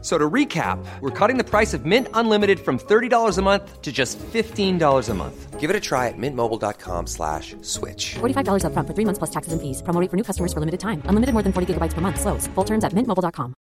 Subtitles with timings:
[0.00, 3.82] So to recap, we're cutting the price of Mint Unlimited from thirty dollars a month
[3.82, 5.58] to just fifteen dollars a month.
[5.58, 8.14] Give it a try at mintmobile.com slash switch.
[8.20, 9.82] Forty five dollars upfront for three months plus taxes and fees.
[9.82, 11.02] Promo rate for new customers for limited time.
[11.06, 12.20] Unlimited more than forty gigabytes per month.
[12.20, 12.46] Slows.
[12.54, 13.54] Full terms at mintmobile.com.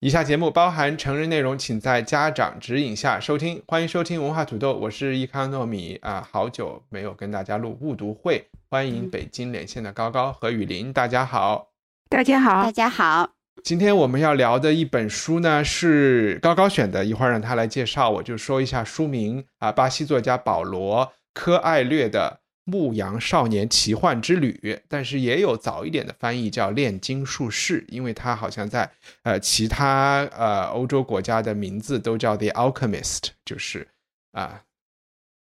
[0.00, 3.62] 以下节目包含成人内容，请在家长指引下收听。
[3.66, 11.73] 欢迎收听文化土豆，我是易康糯米啊，好久没有跟大家录误读会，欢迎北京连线的高高和雨林，大家好。
[12.08, 12.62] 大家好。
[12.62, 22.40] 大，家好，今天我们要聊的一本书呢是高高选的，一会儿让他来介绍，我就说一下书名啊，巴西作家保罗·科艾略的
[22.70, 28.88] 《牧羊少年奇幻之旅》，但是也有早一点的翻译叫《炼金术士》，因为他好像在
[29.22, 33.88] 呃其他呃欧洲国家的名字都叫 The Alchemist，就是
[34.32, 34.62] 啊。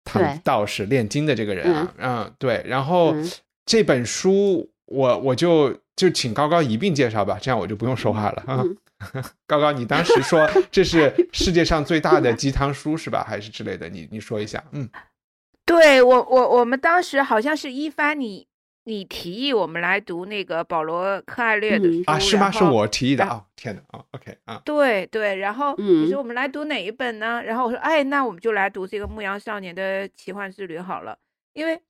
[0.05, 0.41] 他们对。
[0.43, 3.31] 道士炼金的这个人啊，嗯，对，然后嗯。
[3.65, 8.63] 这本书我我就就请高高一并介绍吧，这样我就不用说话了啊。
[8.63, 8.77] 嗯
[9.49, 13.25] 高高，你当时说这是世界上最大的鸡汤书是吧？
[13.29, 13.89] 还是之类的？
[13.89, 14.63] 你你说一下。
[14.71, 14.89] 嗯，
[15.67, 18.47] 对我我我们当时好像是一帆你
[18.85, 22.49] 你提议我们来读那个保罗柯艾略的嗯书啊，是吗？
[22.53, 27.43] 是我提议的然啊、天哪啊，OK 啊，对对，然后嗯你说我们来读哪一本呢？
[27.43, 31.19] 然后我说，哎，那我们就来读这个《牧羊少年的奇幻之旅》好了，
[31.55, 31.81] 因为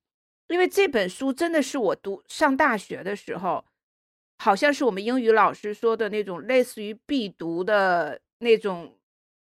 [0.47, 3.63] 因为这本书真的是我读上大学的时候，
[4.37, 8.97] 好像是我们英语老师说的那种类似于必读的那种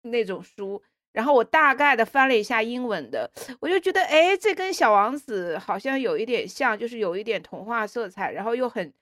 [0.03, 0.83] 那种书。
[1.11, 3.29] 然后我大概的翻了一下英文的，
[3.61, 8.93] 我就觉得，哎，这跟《小王子》好像有一点像，就是有一点童话色彩，然后又很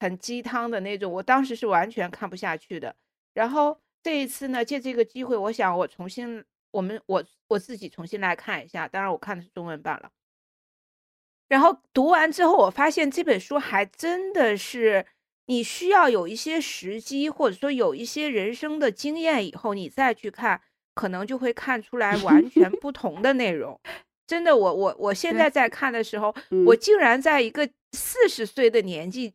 [0.00, 1.10] 很鸡汤的那种。
[1.10, 2.94] 我当时是完全看不下去的。
[3.32, 8.86] 然后这一次呢，借这个机会，我想我重新，我们我我自己重新来看一下。
[8.86, 10.10] 当然，我看的是中文版了。
[11.48, 15.06] 然后读完之后，我发现这本书还真的是
[15.46, 20.60] 你需要有一些时机，或者说有一些人生的经验以后，你再去看，
[20.94, 23.80] 可能就会看出来完全 不同的内容。
[24.26, 26.34] 真的，我我我现在在看的时候，
[26.66, 29.34] 我嗯竟然在一个四十岁的年纪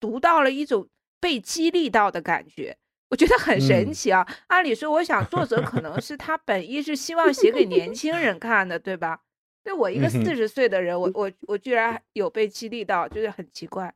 [0.00, 0.88] 读到了一种
[1.20, 2.76] 被激励到的感觉，
[3.10, 4.26] 我觉得很神嗯奇啊！
[4.48, 9.20] 按理说，我想作者可能是他本意是希望写给年轻人看的，对吧？
[9.62, 13.94] 对我一个四十岁的人，我我我居然有被激励到，就是很奇怪。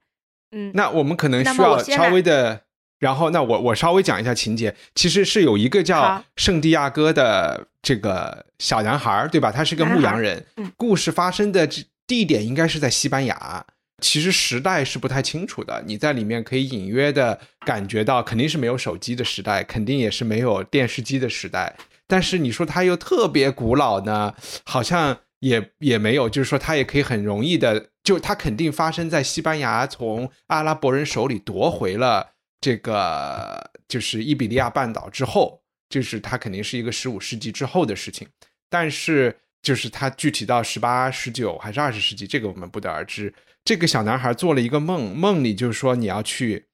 [0.52, 2.62] 嗯，那我们可能需要稍微的，
[2.98, 4.74] 然后那我我稍微讲一下情节。
[4.94, 9.50] 其实是有一个叫圣地亚哥的这个小男孩，对吧？
[9.50, 10.44] 他是个牧羊人。
[10.56, 11.68] 嗯故事发生的
[12.06, 13.64] 地点应该是在西班牙。
[14.02, 21.74] 其实时代是不太清楚的，你在里面可以隐约的感觉到，肯定是没有手机的时代，肯定也是没有电视机的时代。
[22.06, 38.28] 但是你说它又特别古老呢，好像也也没有，就是说它也可以很容易的，就它肯定发生在西班牙从阿拉伯人手里夺回了这个就是伊比利亚半岛之后，就是它肯定是一个十五世纪之后的事情。
[38.70, 43.34] 但是就是它具体到十八、十九还是二十世纪，这个我们不得而知。
[43.64, 46.66] 这个小男孩做了一个梦，梦里就是说你要去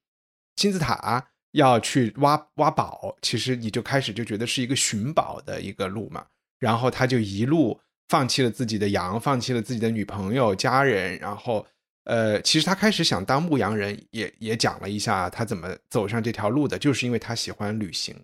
[0.55, 6.27] 金字塔，要去挖挖宝，其实你就开始就觉得是一个寻宝的一个路嘛。
[6.59, 11.65] 然后他就一路放弃了自己的羊，放弃了自己的女朋友、家人，然后
[12.05, 18.15] 呃，其实他开始想当牧羊人，也也讲了一下他怎么走上这条路的，就是因为他喜欢旅行，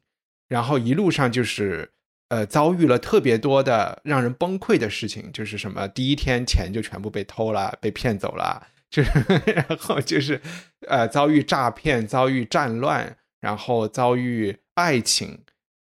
[0.47, 1.89] 然后一路上就是
[2.27, 9.11] 呃遭遇了特别多的让人崩溃的事情，就是什么第一天钱就全部被偷了，被骗走了， 就是
[9.45, 10.41] 然后就是
[10.87, 15.39] 呃遭遇诈骗，遭遇战乱，然后遭遇爱情，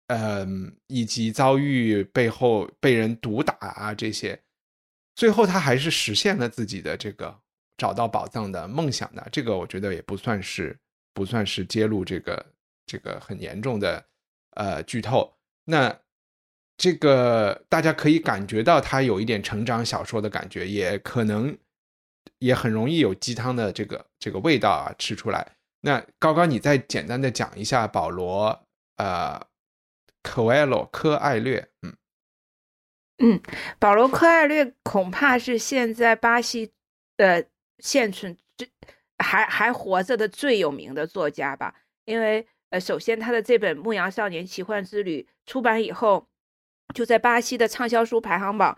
[0.08, 4.42] 嗯、以及遭遇背后被人毒打啊这些，
[5.16, 7.38] 最后他还是实现了自己的这个
[7.78, 9.28] 找到宝藏的梦想的。
[9.32, 10.78] 这个我觉得也不算是
[11.14, 12.46] 不算是揭露这个
[12.86, 14.06] 这个很严重的
[14.52, 15.34] 呃剧透。
[15.66, 16.00] 那
[16.78, 21.58] 这个大家可以感觉到他有一点成长小说的感觉，也可能
[22.40, 25.58] 也很容易有鸡汤的这个这个味道啊吃出来。
[25.82, 28.64] 那高高，你再简单的讲一下保罗
[28.98, 29.42] 呃
[30.28, 31.70] 科埃罗科艾略，
[33.20, 33.42] 嗯
[33.80, 36.74] 保罗·科艾略恐怕是现在巴西
[37.16, 37.48] 的
[37.80, 38.70] 现存最
[39.18, 41.74] 还还活着的最有名的作家吧。
[42.04, 46.28] 因为呃，首先他的这本《牧羊少年奇幻之旅》出版以后，
[46.94, 48.78] 就在巴西的畅销书排行榜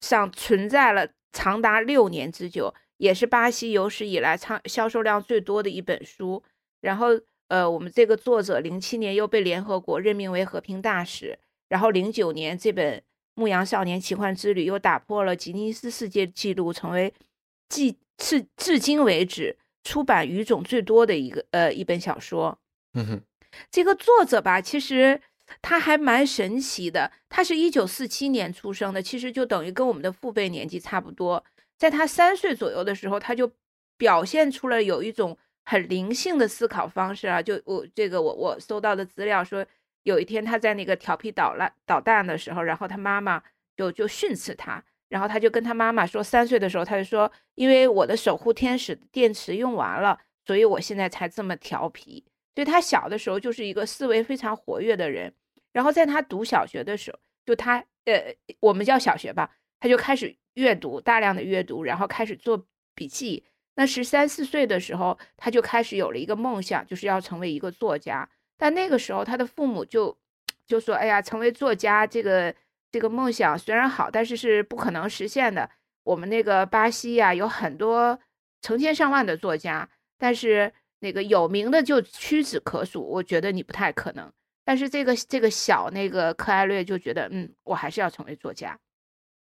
[0.00, 6.42] 上存在了长达六年之久，也是巴西有史以来畅销售量最多的一本书。
[6.80, 7.08] 然后，
[7.48, 11.38] 呃，我们这个作者零七年又被联合国任命为和平大使。
[11.68, 12.98] 然后零九年这本
[13.34, 17.12] 《牧羊少年奇幻之旅》又打破了吉尼斯世界纪录，成为
[17.68, 22.58] 至至至今为止出版语种最多的一个呃一本小说。
[22.92, 23.20] 嗯哼，
[23.70, 25.20] 这个作者吧，其实
[25.60, 27.10] 他还蛮神奇的。
[27.28, 31.44] 他是一九四七年出生的，其实就等于跟我们的父辈年纪差不多。
[31.76, 33.50] 在他三岁左右的时候，他就
[33.96, 37.42] 表现出了有一种很灵性的思考方式啊。
[37.42, 39.64] 就我这个我我搜到的资料说。
[40.04, 43.42] 有一天，他在那个调皮捣乱捣蛋的时候，然后他妈妈
[43.74, 52.22] 就就训斥他，然后他就跟他妈妈说，三岁的时候他就说，因为我的守护天使电池用完了，所以我现在才这么调皮。
[52.54, 55.32] 所以他小的时候就是一个思维非常活跃的人。
[55.72, 63.42] 然后在他读小学的时候，就他呃，我们叫小学吧，他就开始阅读大量的阅读，然后开始做笔记。
[63.76, 68.28] 那十三四岁的时候，他就开始有了一个梦想，就是要成为一个作家。
[68.56, 70.16] 但那个时候，他的父母就
[70.66, 72.54] 就说：“哎呀，成为作家这个
[72.92, 75.68] 这个梦想虽然好，但是是不可能实现的。
[76.04, 78.18] 我们那个巴西呀，有很多
[78.62, 79.88] 成千上万的作家，
[80.18, 83.02] 但是那个有名的就屈指可数。
[83.02, 84.32] 我觉得你不太可能。
[84.64, 88.78] 但是这个这个小那个克艾略就觉得，嗯，我还是要成为作家。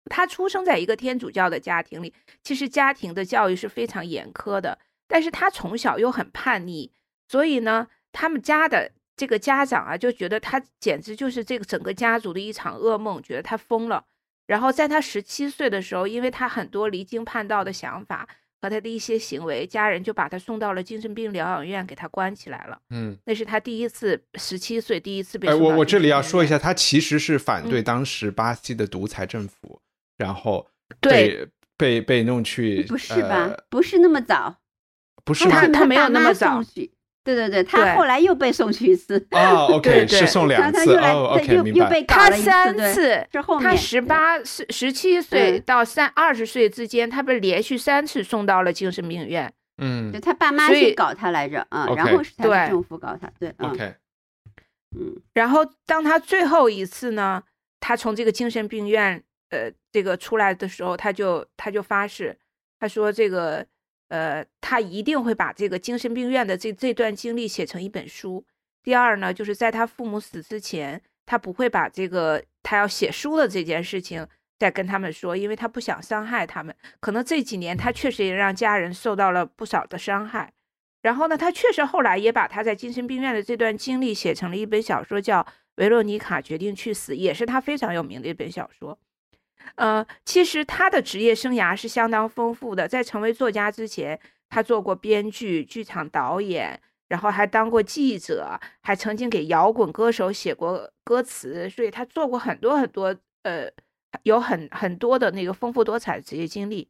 [0.07, 2.13] 他出生在一个天主教的家庭里，
[2.43, 6.91] 其实家庭的教育是非常严苛的，但是他从小又很叛逆，
[7.27, 14.05] 所以呢，他们家的。”这个家长啊，就觉得他简直就是这个整个家族的一场噩梦，觉得他疯了。
[14.45, 18.29] 然后在他十七岁的时候，因为他很多离经叛道的想法
[18.61, 22.79] 和他的一些行为，家人就把他送到了精神病疗养院，给他关起来了。
[22.91, 25.47] 嗯，那是他第一次十七岁第一次被。
[25.47, 29.81] 哎，我我这里要说一下，他其实是反对当时巴西的独裁政府，
[30.17, 30.67] 然后
[30.99, 31.47] 对
[31.77, 33.55] 被被弄去，不是吧？
[33.69, 34.57] 不是那么早，
[35.23, 36.61] 不是他他没有那么早。
[37.23, 39.17] 对对对，他后来又被送去一次。
[39.31, 40.95] 哦，OK，是送两次。
[40.95, 42.01] 哦，OK，明白。
[42.03, 43.27] 他三次，
[43.61, 49.53] 他十八、岁十七岁到三二十岁之间，他被连续三次送到了精神病院。
[49.79, 53.29] 嗯，对他爸妈去搞他来着啊，然后是他政府搞他。
[53.37, 53.95] 对，OK，
[54.97, 55.13] 嗯。
[55.33, 57.43] 然后当他最后一次呢，
[57.81, 62.37] 他从这个精神病院呃这个出来的时候，他就他就发誓，
[62.79, 63.65] 他说这个。
[64.09, 68.45] 呃，他一定会把这个精神病院的这这段经历写成一本书。
[68.81, 74.25] 第二呢，就是在他父母死之前，他不会把这个他要写书的这件事情
[74.57, 76.73] 再跟他们说，因为他不想伤害他们。
[77.01, 80.53] 可能这几年他确实也让家人受到了不少的伤害。
[81.01, 85.43] 然后呢，他确实后来也把他在精神病院的这段经历写成了一本小说，叫
[85.75, 88.97] 《维罗妮卡决定去死》，也是他非常有名的一本小说。
[89.75, 92.87] 呃，其实他的职业生涯是相当丰富的。
[92.87, 94.19] 在成为作家之前，
[94.49, 103.69] 他做过编剧、剧场导演，然后还当过记者，还曾经给摇滚歌手写过歌词，所以他做过很多很多，呃，
[104.23, 106.89] 有很很多的那个丰富多彩的职业经历。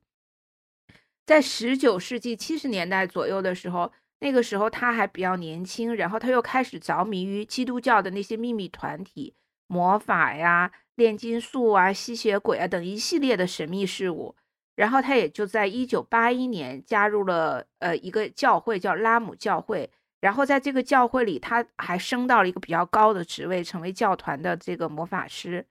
[1.26, 9.34] 在十九世纪七十年代左右的时候，那个时候他还比较年轻，然后他又开始着迷于基督教的那些秘密团体、
[9.68, 10.72] 魔法呀。
[10.98, 14.36] 炼金术啊、吸血鬼啊等一系列的神秘事物，
[14.76, 19.90] 然后他也就在一九八一年加入了呃一个教会，叫拉姆教会。
[20.20, 25.64] 然后在这个教会里，他还升到了一个比较高的职位，成为教团的这个魔法师。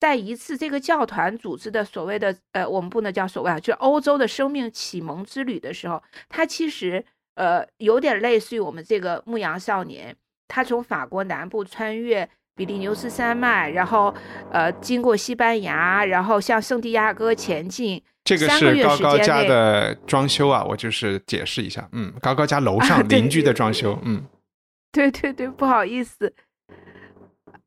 [0.00, 7.04] 在一次这个教团组织的所谓的呃，我们不能叫所谓啊，就是欧洲的生命启蒙之旅的时候，他其实
[7.36, 10.16] 呃有点类似于我们这个牧羊少年，
[10.48, 12.28] 他从法国南部穿越。
[12.56, 14.14] 比利牛斯山脉，然后，
[14.52, 18.02] 呃，经过西班牙，然后向圣地亚哥前进。
[18.22, 24.24] 这个是高高家的装修啊，我就是解释一下，嗯，高高家楼上邻居的装修，嗯，
[24.92, 26.32] 对对对，不好意思，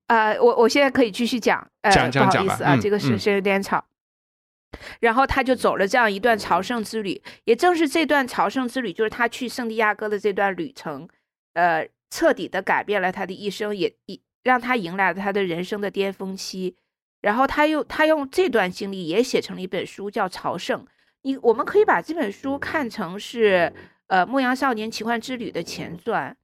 [0.07, 3.85] 呃，我我现在可以继续讲，呃，不好意思啊，这个是是有点吵。
[4.99, 11.07] 然后他就走了这样一段朝圣之旅，也正是这段朝圣之旅，就是他去圣地亚哥的这段旅程，
[11.53, 14.21] 呃，彻底的改变了他的一生，也一。
[14.47, 16.73] 让他迎来了他的人生的巅峰期，
[17.19, 20.79] 然后他又他用这段经历也写成了一本书，叫《朝圣》。
[21.23, 23.73] 你我们可以把这本书看成是
[24.07, 26.37] 呃《牧羊少年奇幻之旅》的前传。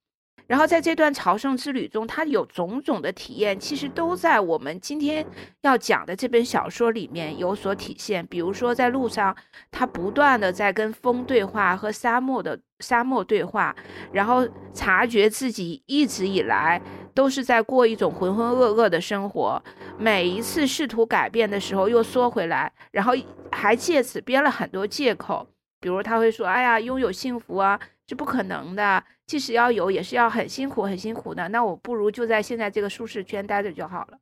[0.46, 5.26] 然后在这段朝圣之旅中，他有种种的体验，其实都在我们今天
[5.62, 8.28] 要讲的这本小说里面有所体现。
[8.28, 9.34] 比如说，在路上，
[9.72, 13.74] 他不断的在跟风对话，和沙漠的沙漠对话，
[14.12, 16.82] 然后察觉自己一直以来
[17.14, 19.62] 都是在过一种浑浑噩噩的生活。
[19.98, 23.14] 每一次试图改变的时候，又缩回来，然后
[23.52, 25.48] 还借此编了很多借口。
[25.80, 31.48] 比如他会说：“哎呀，拥有幸福啊是不可能的，即使要有，也是要很辛苦、很辛苦的。
[31.50, 34.18] 那我不如就在现在这个舒适圈待着就好了。”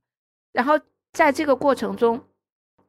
[0.54, 0.80] 然后
[1.14, 2.20] 在这个过程中，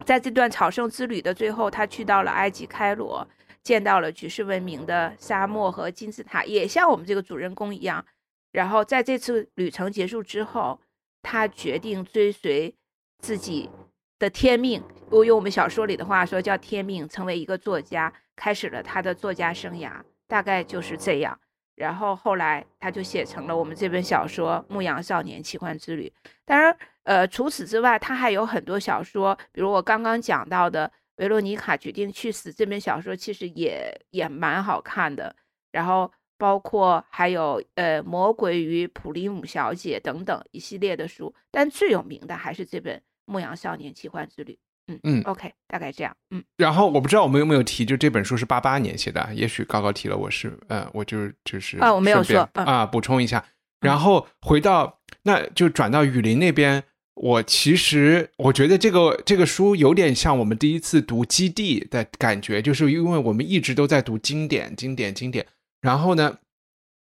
[0.07, 3.29] 在这段朝圣之旅的最后，他去到了埃及开罗，
[3.63, 8.05] 见到了举世闻名的沙漠和金字塔，也像我们这个主人公一样。
[8.53, 10.79] 然后在这次旅程结束之后，
[11.23, 12.75] 他决定追随
[13.19, 13.71] 自己
[14.19, 21.41] 的天命，我用我们小说里的话说叫天命，成为一个作家，开始了他的作家生涯，大概就是这样。
[21.77, 26.13] 然后后来他就写成了我们这本小说《牧羊少年奇幻之旅》。
[26.45, 35.35] 当然，呃，除此之外，他还有很多小说，比如我刚刚讲到的《维罗妮卡决定去死》这本小说，其实也也蛮好看的。
[35.71, 36.13] 然后。
[36.43, 42.97] 包括还有呃，魔鬼与普利姆小姐等等一系列的书，但最有名的还是这本
[43.27, 44.53] 《牧羊少年奇幻之旅》。
[44.89, 46.13] 嗯嗯，OK，大概这样。
[46.33, 53.45] 嗯，然后我不知道我们有没有提，就这本书是八八年写的，也许高高提了，我是呃，我就就是啊，我没有说啊，补充一下。
[53.79, 56.83] 然后回到那就转到雨林那边，
[57.15, 65.47] 我其实我觉得这个这个书有点像我们第一次读《基地》的感觉，就是因为我们一直都在读经典，经典，经典。
[65.83, 66.39] 然后呢，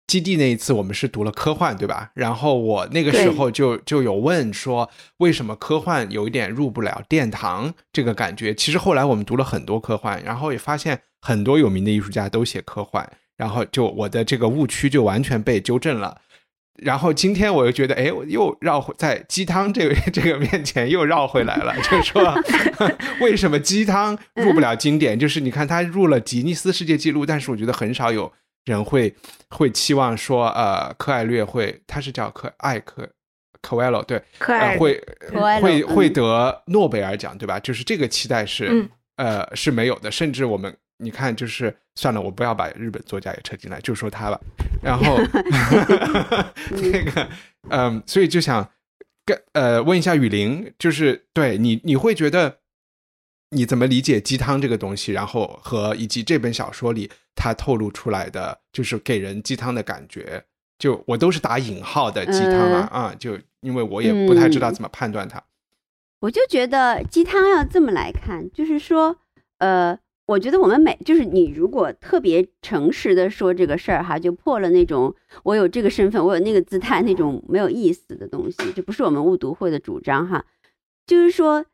[0.07, 2.11] 基地那一次我们是读了科幻，对吧？
[2.15, 8.53] 然后我那个时候就就有问说，为什么科幻有一点入不了殿堂这个感觉？
[8.53, 16.19] 其实后来我们读了很多科幻，然后也发现很多有名的艺术家都写科幻，然后就我的这个误区就完全被纠正了。
[16.81, 22.35] 然后今天我又觉得，哎，我又绕回在鸡汤这个 这个面前又绕回来了，就是说
[23.21, 25.17] 为什么鸡汤入不了经典？
[25.17, 28.33] 就是你看他入了吉尼斯世界纪录，但是我觉得很少有。
[28.65, 29.13] 人会
[29.49, 33.07] 会期望说，呃，科艾略会，他是叫科艾科
[33.61, 34.21] 科维罗，对，
[34.77, 35.01] 会
[35.61, 37.59] 会会得诺贝尔奖，对吧？
[37.59, 40.11] 就是这个期待是，呃，是没有的。
[40.11, 44.39] 甚至我们你看，就是算了，我不要把日本作家也扯进来，就说他吧。
[44.81, 45.17] 然后
[46.71, 47.29] 那个，
[47.69, 48.69] 嗯，所以就想
[49.25, 52.59] 跟呃问一下雨林，就是对你你会觉得。
[53.55, 55.11] 你怎么理解鸡汤这个东西？
[55.11, 60.45] 然后和以及这本小说里它透露出来的，就是给人鸡汤的感觉，
[60.77, 63.15] 就我都是打引号的鸡汤啊啊！
[63.17, 65.43] 就因为我也不太知道怎么判断它。
[66.19, 69.17] 我就觉得鸡汤要这么来看，就是说，
[69.57, 69.97] 呃，
[70.27, 75.13] 我觉得我们每就是你如果特别诚实的说这个事儿哈，就破了那种
[75.43, 80.45] 我有这个身份，我有那个姿态那种没有意思的东西，这不是我们误读会的主张哈，
[81.07, 81.65] 就是说。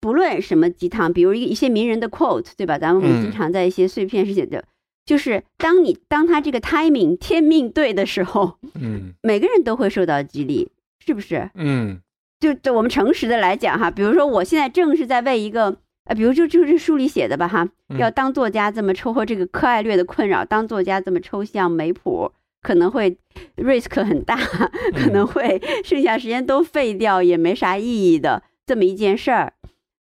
[0.00, 2.78] 不论什么鸡汤，比如一一些名人的 quote，对吧？
[2.78, 4.64] 咱们我们经常在一些碎片是写的，
[5.04, 10.70] 就是当你当他这个 timing 天命对的时候，嗯，每个人都会受到激励，
[11.04, 11.50] 是不是？
[11.54, 12.00] 嗯，
[12.38, 22.30] 就就我们诚实的来讲哈，比如说我现在正是在为一个呃，比如就就是书里写的吧哈，要当作家这么抽这个柯爱略的困扰，当作家这么抽象没谱，
[22.62, 23.16] 可能会
[23.56, 29.54] risk 很大，可能会剩下时间都废掉，也没啥意义的这么一件事儿。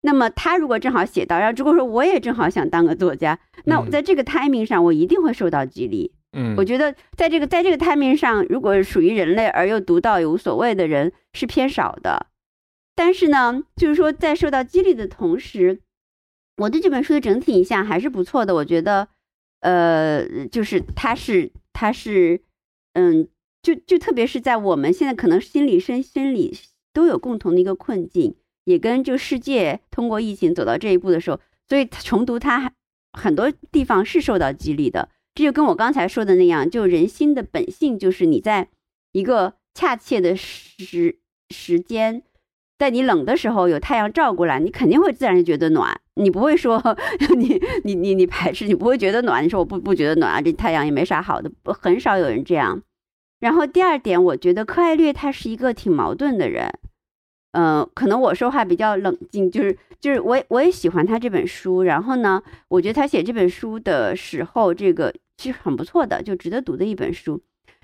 [0.06, 6.12] 那么他如果正好写到，然后如果说我也正好想当个作家，那在这个 timing 上，我一定会受到激励。
[6.32, 12.26] 嗯，我觉得在这个在这个 timing 上，如果属于人类而又读到也无所谓的人是偏少的。
[12.94, 15.80] 但是呢，就是说在受到激励的同时，
[16.58, 18.54] 我对这本书的整体印象还是不错的。
[18.54, 19.08] 我觉得，
[19.60, 22.42] 呃，就是它是它是，
[22.92, 23.26] 嗯，
[23.62, 26.54] 就就特别是在我们现在可能心理身心理
[26.92, 28.36] 都有共同的一个困境。
[28.64, 32.72] 也跟就世界通过疫情走到这一步的时候，所以重读它
[33.12, 35.08] 很多地方是受到激励的。
[35.34, 38.68] 这就跟我刚才说的那样，就人心的本性就是你在
[39.12, 41.18] 一个恰切的时
[41.50, 42.22] 时间，
[42.78, 46.00] 在你冷的时候有太阳照过来，你肯定会自然觉得暖。
[46.14, 46.80] 你不会说
[47.36, 49.42] 你你你你排斥，你不会觉得暖。
[49.44, 52.82] 你说我不不觉得暖啊，这太阳也没啥好的，很少有人这样。
[53.40, 56.78] 然后第二点，我觉得柯爱略他是一个挺矛盾的人。
[57.56, 67.40] 嗯，可能我说话比较冷静，就是就是我我也喜欢他这本书，然后呢，我觉得他写这本书的时候，这个其实很不错的，就值得读的一本书。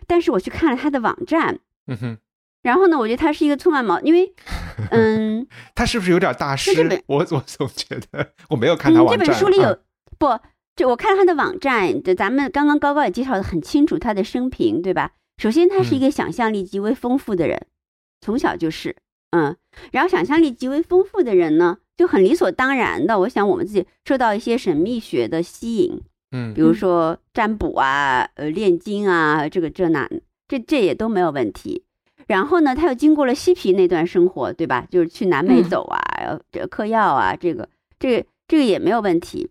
[0.09, 2.19] 但是我去看了他的网站，嗯哼，
[2.62, 4.35] 然后呢，我觉得他是一个粗慢毛，因为，
[4.91, 5.47] 嗯，
[5.77, 6.73] 他是不是有点大师？
[7.07, 9.25] 我我总觉得我没有看他网站。
[9.25, 9.79] 这本书里有
[10.19, 10.27] 不？
[10.75, 15.12] 就我看他的网站，就咱们刚刚高高也介绍的很清楚他的生平，对吧？
[15.37, 17.69] 首先，他是一个想象力极为丰富的人，
[18.21, 18.97] 从小就是。
[19.33, 19.55] 嗯，
[19.93, 23.19] 然后想象力极为丰富的人呢，就很理所当然的。
[23.21, 26.00] 我想我们自己受到一些神秘学的吸引，
[26.33, 30.09] 嗯，比如说占卜啊，呃，炼金啊，这个这那，
[30.49, 31.85] 这这也都没有问题。
[32.27, 34.87] 然后呢，他又经过了嬉皮那段生活，对吧？
[34.91, 39.50] 就是去南美走啊，这嗑药啊，这个这个这个也没有问题。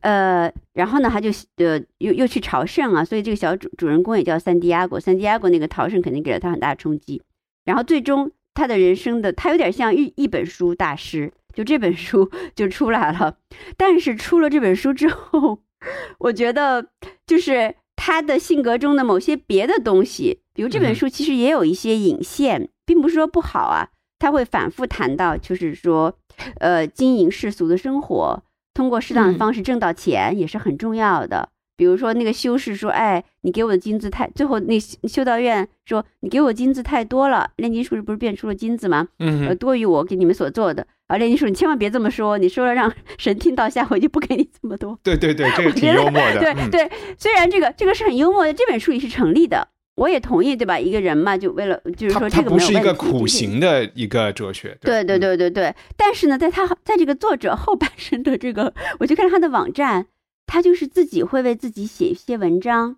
[0.00, 5.00] 呃，然后呢，他就呃又又去朝圣啊，所以这个小主主人公也叫三迪亚果。
[5.00, 7.20] 三迪亚果那个朝圣肯定给了他很大的冲击，
[7.64, 13.36] 然后最终他的人生的他有点像一一本书大师，就这本书 就出来了。
[13.76, 15.60] 但是出了这本书之后，
[16.18, 16.88] 我觉得
[17.26, 23.90] 就是他的性格中的某些别的东西，比如这本书其实也有一些引线，并不是说不好啊。
[24.18, 26.18] 他会反复谈到，就是说，
[26.58, 28.42] 呃，经营世俗的生活。
[28.72, 31.50] 通过适当的方式挣到钱也是很重要的。
[31.76, 34.28] 比如说那个修士说：“哎，你给我的金子太……
[34.34, 37.50] 最后那修道院说你给我金子太多了。
[37.56, 39.08] 炼金术士不是变出了金子吗？
[39.18, 40.86] 嗯呃，多于我给你们所做的。
[41.08, 44.98] 而，炼金术你千万别这么说，你说了让 神听到，下回就不给你这么多。
[45.02, 46.40] 对对对，这个挺幽默的。
[46.40, 50.78] 对嗯对，虽然这个这个是很幽默的，这本书也是成立的，我也同意，对吧？
[50.80, 54.76] 一个人嘛，就为了就是说这个不是一个苦行的一个哲学。
[54.80, 60.06] 对对嗯对对对，但是呢，在他在这个作者后半生的这个，我就看他的网站，
[60.46, 62.96] 他就是自己会为自己写一些文章，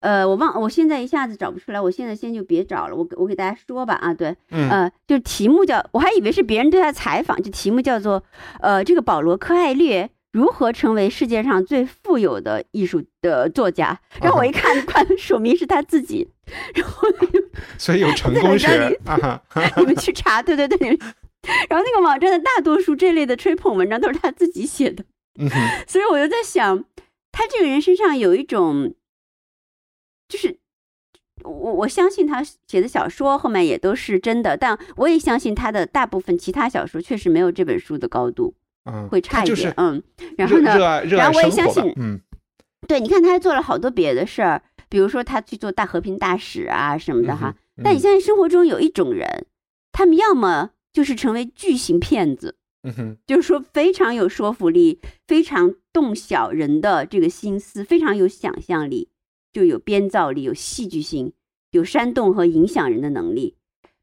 [0.00, 4.68] 呃，我忘，我现在一下子找不出来，我现在先就别找了，我给我给大家说吧啊，对，嗯。
[4.70, 8.22] 呃，就题目叫，我还以为是别人对他采访，就题目叫做，
[8.60, 16.28] 呃，这个保罗柯艾略如何成为世界上最富有的艺术的作家，然后我一看，看署名是他自己，
[16.74, 17.08] 然后
[17.78, 18.98] 所以有成功学。
[19.78, 20.88] 你们去查，对对对，
[21.68, 25.04] 然后那个网站的大多数这类的吹捧文章都是他自己写的，
[25.38, 25.48] 嗯，
[25.86, 26.84] 所以我就在想，
[27.32, 28.94] 他这个人身上有一种，
[30.28, 30.58] 就是
[31.42, 40.02] 我我相信他写的小说后面也都是真的，但我也相信他的大部分其他小说确实没有这本书的高度，嗯，会差一点，就是嗯。
[40.36, 42.20] 然后呢，热爱热爱然后我也相信，嗯
[42.86, 47.54] 对，你看他还做了好多别的事儿，比如说他去做大和平大使啊什么的哈。
[47.56, 49.46] 嗯但你相信生活中有一种人，
[49.90, 59.08] 他们要么就是成为巨型骗子，嗯哼，就是说非常有说服力，非常动小人的这个心思，非常有想象力，
[59.52, 61.32] 就有编造力，有戏剧性，
[61.70, 63.56] 有煽动和影响人的能力。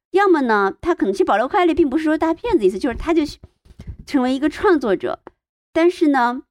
[0.10, 3.22] 要么呢，他可能去保留·快乐并不是说大骗子意思，就是他就
[4.06, 5.22] 成为一个创作者，
[5.72, 6.44] 但是呢，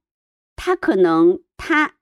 [0.55, 1.97] 他可能他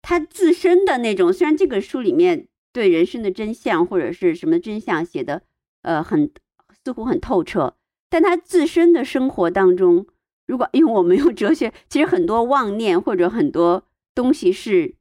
[0.00, 5.42] 他自身的那种，虽然这个书里面对人生的真相或者是什么真相写的
[5.82, 6.30] 呃很
[6.84, 7.74] 似乎很透彻，
[8.08, 10.06] 但他自身的生活当中，
[10.46, 14.94] 如果因为我们用哲学，其实很多妄念或者很多东西是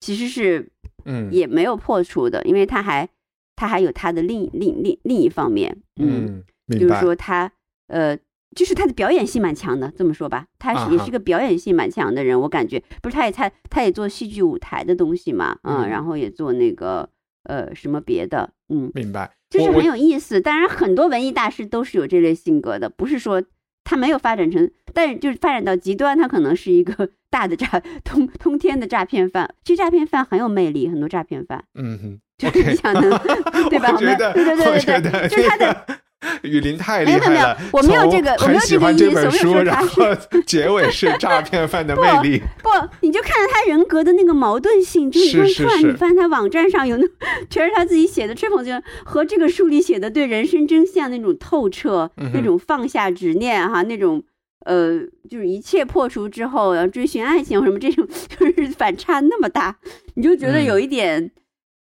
[0.00, 0.70] 其实是
[1.04, 1.30] 嗯。
[1.32, 3.08] 也没有破除的，因为他还
[3.56, 6.94] 他还有他的另另另另一方面，嗯，嗯，就是。
[7.00, 7.52] 说他
[7.88, 8.18] 呃。
[8.56, 12.82] 就是他的表演性蛮强的，这么说吧，他是也是个表演性蛮强的人，我感觉。
[13.00, 15.88] 不是他也他他也做戏剧舞台的东西嘛，嗯，嗯。
[15.88, 17.08] 然后也做那个
[17.44, 20.40] 呃什么别的，嗯，明白，就是很有意思。
[20.40, 23.42] 当然，很多文艺大师都是有这类性格的，不是说
[23.84, 27.66] 他没有发展成，但是就是发展到极端，他可能是一个 大的诈
[28.04, 29.52] 通通天的诈骗犯。
[29.64, 33.02] 其实诈骗犯很有魅力，很多诈骗犯嗯哼就是你想能
[33.68, 33.92] 对吧？
[33.94, 36.00] 我们，对对对对对就是他的那个
[36.42, 42.68] 雨林太厉害了，我没有这个我没很有这个喜欢这意思我没有本书，然说他是后结尾是诈骗犯的魅力， 不，
[43.00, 47.06] 你就看着他人格的那个矛盾性，就是你突然你发现他网站上有那
[47.48, 48.72] 全是他自己写的吹捧就
[49.04, 54.22] 和这个书里写的对人生真相那种透彻，嗯那种放下执念哈，那种
[54.66, 58.06] 呃，就是一切破除之后要追寻爱情什么这种，
[58.38, 59.76] 就是反差那么大，
[60.14, 60.64] 你就觉得嗯。
[60.66, 61.30] 有一点。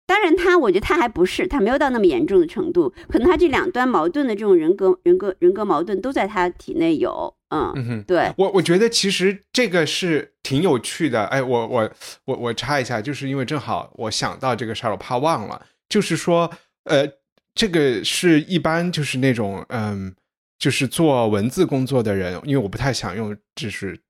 [0.08, 8.02] 当然他，我觉得他还不是，他没有到那么严重的程度，可能他这两端矛盾的这种人格、人格、人格矛盾都在他体内有，嗯，嗯。
[8.04, 11.92] 对，我我觉得其实这个是挺有趣的，哎，我我
[12.24, 16.50] 我我插一下，就是因为正好我想到这个事儿，我怕忘了，就是说，
[16.84, 17.06] 呃，
[17.54, 20.14] 这个是一般就是那种嗯，
[20.58, 24.00] 就是做文字工作的人，因为我不太想用知识，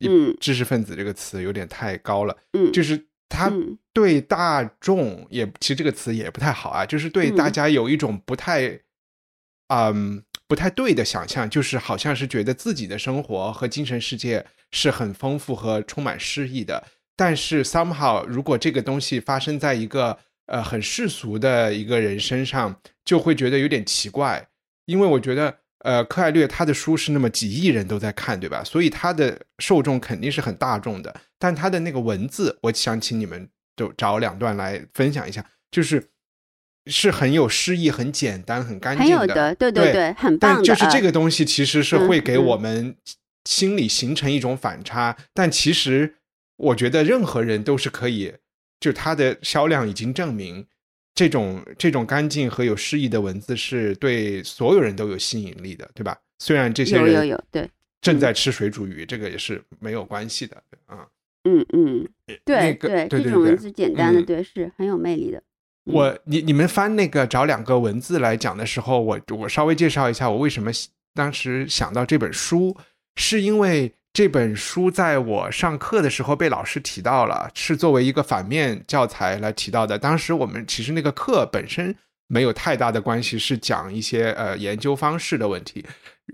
[0.00, 0.36] 嗯。
[0.40, 3.78] 知识分子这个词有点太高了，嗯，就是他嗯。
[3.92, 7.52] 对大众也其实这个词也不太好啊，就是对大嗯。
[7.52, 8.80] 家有一种不太，
[9.68, 16.84] 嗯，不太对的想象，就是好像是觉得自己的生活和精神世界是很丰富和充满诗意的，
[17.14, 24.48] 但是 somehow 如果这个东西发生在一个呃很世俗的一个人身上，就会觉得有点奇怪，
[24.86, 25.58] 因为我觉得。
[25.84, 28.64] 呃，科艾略他的书是那么几亿人都在看，对吧？
[28.64, 31.14] 所以他的受众肯定是很大众的。
[31.38, 36.08] 但他的那个文字，我想请你们就找两段来分享一下，就是
[36.86, 40.56] 是很有诗意、很简单、很干净很有的，对对对，很棒的。
[40.56, 42.96] 但就是这啊个东西，其实是嗯会给嗯我们
[43.44, 45.14] 心里形成一种反差。
[45.34, 46.14] 但其实
[46.56, 48.32] 我觉得任何人都是可以，
[48.80, 50.66] 就他的销量已经证明，
[51.14, 56.18] 这种这种干净和有诗意的文字是对所有人都有吸引力的，对吧？
[56.38, 61.06] 虽然这些人有有有，对，正在吃水煮鱼，这个也是没有关系的啊。
[61.44, 62.08] 嗯嗯，
[62.44, 65.38] 对那个对对对这种文字简单的，嗯对，是很有魅力的。
[65.38, 65.42] 嗯
[65.84, 70.70] 我你你们翻那个找两个文字来讲的时候，我我稍微介绍一下我为什么
[71.12, 72.74] 当时想到这本书，
[73.16, 79.98] 是因为这本书在我上课的时候被老师提到了，是作为一个反面教材来提到的。
[79.98, 81.92] 当时我们其实那个课本身
[82.28, 85.84] 没有太大的关系，是讲一些呃研究方式的问题，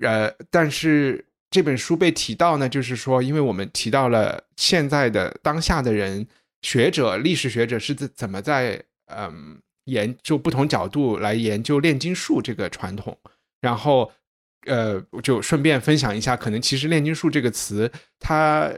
[0.02, 6.26] 呃，但是这本书被提到呢，就是说，因为我们提到了现在的当下的人，
[6.60, 13.16] 学者、历史学者是怎怎么在嗯研究不同角度来研究炼金术这个传统，
[13.62, 14.12] 然后
[14.66, 18.72] 呃，我就顺便分享一下，可能其实炼金术这个词它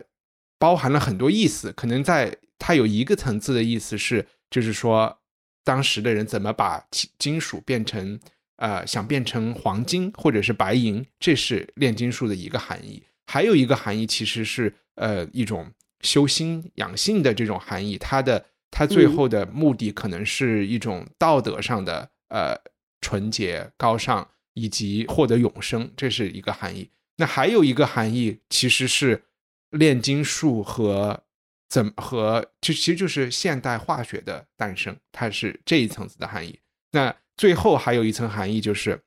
[0.59, 5.19] 包含了很多意思，可能在它有一个层次的意思是，就是说
[5.65, 8.21] 当时的人怎么把金金属变成
[8.57, 13.03] 呃想变成黄金或者是白银，这是炼金术的一个含义。
[13.27, 22.57] 还有一个含义其实是呃一种修心养性的这种含义，它的它最后的目的可能是一种道德上的呃
[23.01, 26.91] 纯洁高尚以及获得永生，这是一个含义。
[27.17, 29.23] 那还有一个含义其实是
[29.71, 31.23] 炼金术和
[31.69, 36.59] 怎么和就其实就是现代化学的诞生，它是这一层次的含义。
[36.91, 39.03] 那最后还有一层含义就是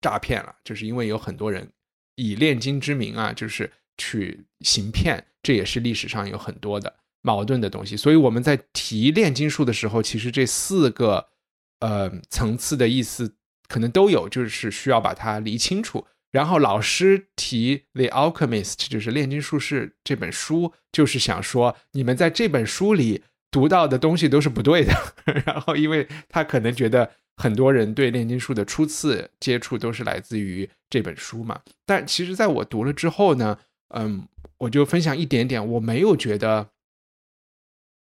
[0.00, 1.70] 诈骗了，就是因为有很多人
[2.16, 7.96] 以炼金之名啊，就是去行骗，这也是历史上有很多的矛盾的东西。
[7.96, 11.28] 所以我们在提炼金术的时候，其实这四个
[11.80, 13.36] 呃层次的意思
[13.68, 16.06] 可能都有，就是需要把它理清楚。
[16.32, 24.92] 然后老师提《The Alchemist》，就是《炼金术士》这本书，就是想说你们在这本书里读到的东西都是不对的。
[25.46, 31.62] 然后，因为他可能觉得很多人对炼金术的初次接触都是来自于这本书嘛。
[31.86, 33.58] 但其实，在我读了之后呢，
[33.94, 36.70] 嗯，我就分享一点点，我没有觉得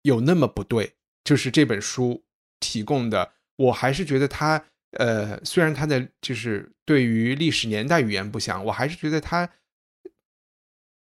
[0.02, 2.26] 有那么不对，就是这本书
[2.60, 4.66] 提供的，我还是觉得它。
[4.98, 9.50] 呃，虽然它的就是对于历史年代语言不详，我还是觉得它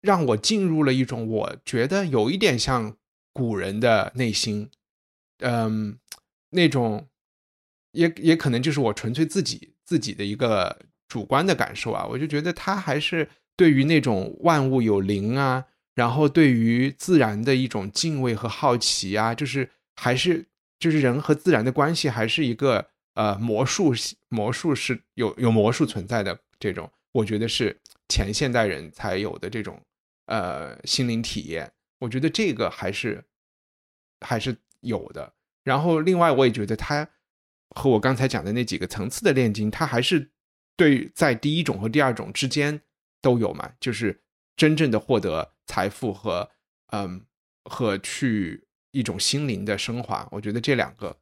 [0.02, 2.96] 让我进入了一种我觉得有一点像
[3.34, 4.70] 古人的内心，
[5.40, 6.00] 嗯，
[6.52, 7.10] 那种
[7.92, 20.46] 也也可能就是我纯粹自己自己的一个主观的感受啊，我就觉得他还是对于那种万物有灵啊，然后对于自然的一种敬畏和好奇啊，就是还是
[20.80, 22.88] 就是人和自然的关系还是一个。
[23.16, 23.94] 呃，魔术
[24.28, 29.82] 魔术是有有魔术存在的这种，我觉得是前现代人才有的这种
[30.26, 31.72] 呃心灵体验。
[32.00, 33.24] 我觉得这个还是
[34.20, 35.34] 还是有的。
[35.64, 37.08] 然后另外，我也觉得它
[37.70, 40.30] 和我刚才讲的那几个层次的炼金，它还是
[40.76, 42.82] 对在第一种和第二种之间
[43.22, 44.22] 都有嘛，就是
[44.58, 46.52] 真正的获得财富和
[46.88, 47.26] 嗯
[47.64, 50.28] 和去一种心灵的升华。
[50.32, 51.18] 我觉得这两个。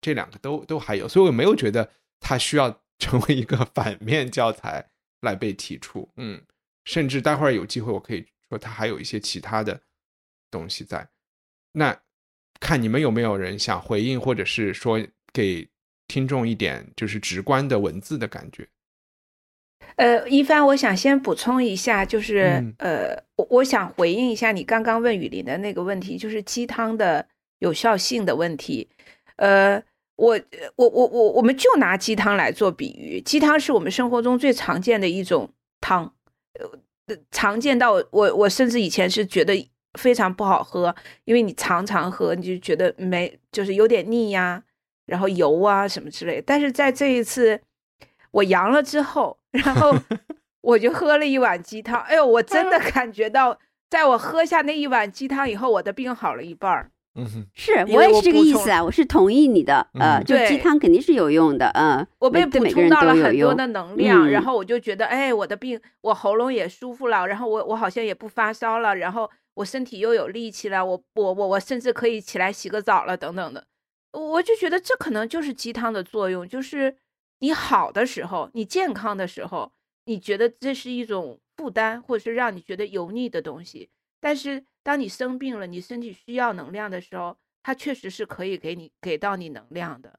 [0.00, 6.08] 这两个都都还有，所以我没有觉得它需要 成为一个反面教材来被提出。
[6.16, 6.42] 嗯，
[6.84, 9.80] 甚至待会儿有机会，我可以说它还有一些其他的
[10.50, 11.08] 东西在。
[11.72, 12.00] 那
[12.60, 15.00] 看你们有没有人想回应，或者是说
[15.32, 15.68] 给
[16.08, 18.68] 听众一点就是直观的文字的感觉。
[19.96, 28.88] 呃，一帆，我想先补充一下，就是、嗯呃，我我想回应一下你刚刚问雨林的那个问题，就是鸡汤的有效性的问题。
[29.36, 29.82] 呃，
[30.18, 30.38] 我
[30.74, 35.48] 我我我我们就拿鸡汤来做比喻，鸡汤是我们生活中最常见的一种
[35.80, 36.12] 汤，
[37.06, 40.92] 呃，常见到我我我甚至以前是觉得非常不好喝，
[41.24, 44.60] 因为你常常喝，你就觉得没就是有点腻呀，
[45.06, 46.42] 然后油啊什么之类。
[46.44, 47.60] 但是在这一次
[48.32, 49.94] 我阳了之后，然后
[50.62, 53.56] 我就喝了一碗鸡汤，哎呦，我真的 感觉到，
[53.88, 56.90] 在我喝下那一碗鸡汤以后，我的病好了一半儿。
[57.14, 73.66] 嗯哼，是我我也是这个意思啊，我是同意你的，呃，嗯就鸡汤肯定是有用的，嗯，我被补充到了很多的能量，然嗯后我就觉得，哎，我的病，我喉咙也舒服了，然后我我好像也不发烧了，然后我身体又有力气了，我我我我甚至可以起来洗个澡了，等等的，
[74.12, 76.96] 我就觉得这可能就是鸡汤的作用，就是
[77.40, 79.72] 你好的时候，你健康的时候，
[80.04, 83.88] 你觉得这是一种负担，或者是让你觉得油腻的东西，
[84.20, 90.18] 但是当你生病了，你身体需要能量的时候，它确实是可以给你给到你能量的。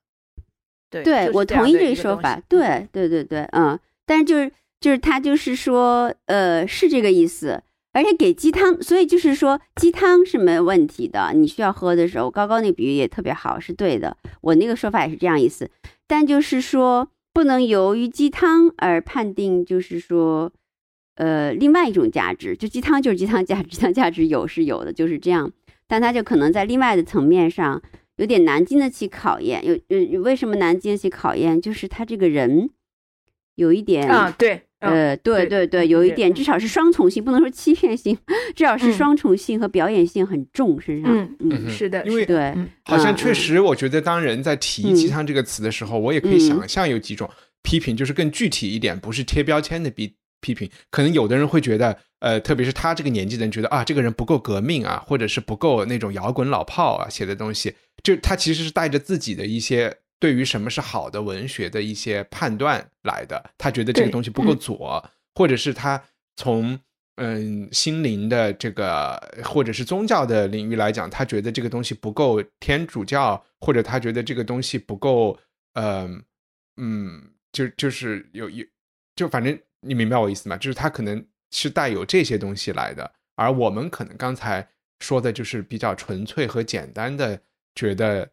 [0.91, 2.39] 对，对就是我同意这个说法。
[2.47, 15.67] 对对对对，嗯，但是就是就是他就是说，呃，是这个意思，而且给鸡汤，所以就是说鸡汤是没有问题的，你需要喝的时候，高高那比喻也特别好，是对的，我那个说法也是这样意思，
[16.05, 20.51] 但就是说不能由于鸡汤而判定，就是说，
[21.19, 25.51] 呃另外一种价值，就鸡汤就是鸡汤价值，鸡汤价值有是有的，就是这样。
[25.86, 27.82] 但它就可能在另外的层面上
[28.17, 29.65] 有点难经得起考验。
[29.65, 31.60] 有有为什么难经得起考验？
[31.60, 32.69] 就是他这个人
[33.55, 38.17] 有一点啊，对，呃，对对对，有一点，至少是双重性，不能说欺骗性，
[38.55, 41.12] 至少是双重性和表演性很重身上。
[41.12, 47.29] 嗯嗯，是的，因为对，好像确实，我觉得当人在提“鸡汤”这个词的时候，我也可以想象有几种
[47.63, 50.69] 批评，就是更具体一点，不是贴标签的批批评。
[50.89, 51.97] 可能有的人会觉得。
[52.19, 57.73] 呃，特别是他这个年纪的人觉得啊，这个人不够革命啊，或者是不够那种摇滚老炮啊，写的东西，
[58.04, 63.41] 就他其实是带着自己的一些对于什么是好的文学的一些判断来的。
[63.58, 65.02] 他觉得这个东西不够左，
[65.34, 66.04] 或者是他
[66.36, 66.78] 从
[67.15, 75.39] 嗯心灵的这个或者是宗教的领域来讲，他觉得这个东西不够天主教，或者他觉得这个东西不够，
[75.75, 76.21] 嗯
[76.75, 78.65] 嗯，就就是有有，
[79.15, 80.55] 就反正你明白我意思吗？
[80.57, 81.25] 就是他可能。
[81.51, 87.41] 是带有这些东西来的，而我们可能刚才说的就是比较纯粹和简单的，
[87.73, 88.29] 觉得，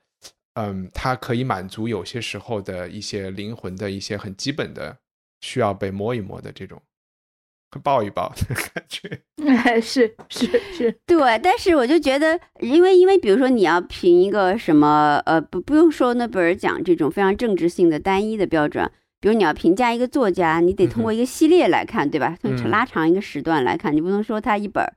[0.53, 4.99] 嗯，它可以满足有些时候的一些灵魂的一些很基本的
[5.41, 6.83] 需要被摸一摸的这种，
[7.83, 9.23] 抱一抱的感觉。
[9.81, 11.39] 是是是，对。
[11.39, 18.93] 但是我就觉得，因为因为比如说你要评一个什么，呃，不不用说诺贝尔奖这种非常政治性的单一的标准。
[19.27, 22.39] 比如你要评价一个作家，你得通过一个系列来看，对吧？
[22.69, 24.95] 拉长一个时段来看，你不能说他一本儿。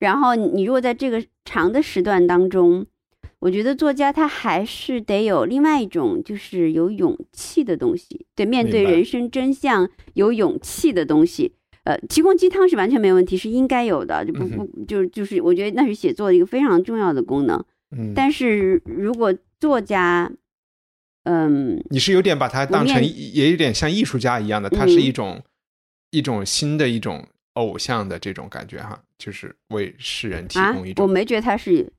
[0.00, 2.84] 然后你如果在这个长的时段当中，
[3.38, 11.54] 我觉得作家他还是得有另外一种，就是有勇气的东西，对，面对人生真相有勇气的东西。
[11.84, 17.64] 呃，提供鸡汤是完全没问题，是应该有的，就不不就就是我觉得那是写作的一个非常重要的功能。
[17.96, 20.30] 嗯，但是如果作家。
[21.24, 25.42] 嗯，你是有点把它当成也有点像艺术家一样的，它是一种
[26.10, 31.06] 一种新的一种偶像的这种感觉哈，就是为世人提供一种。
[31.06, 31.92] 我没觉得他是，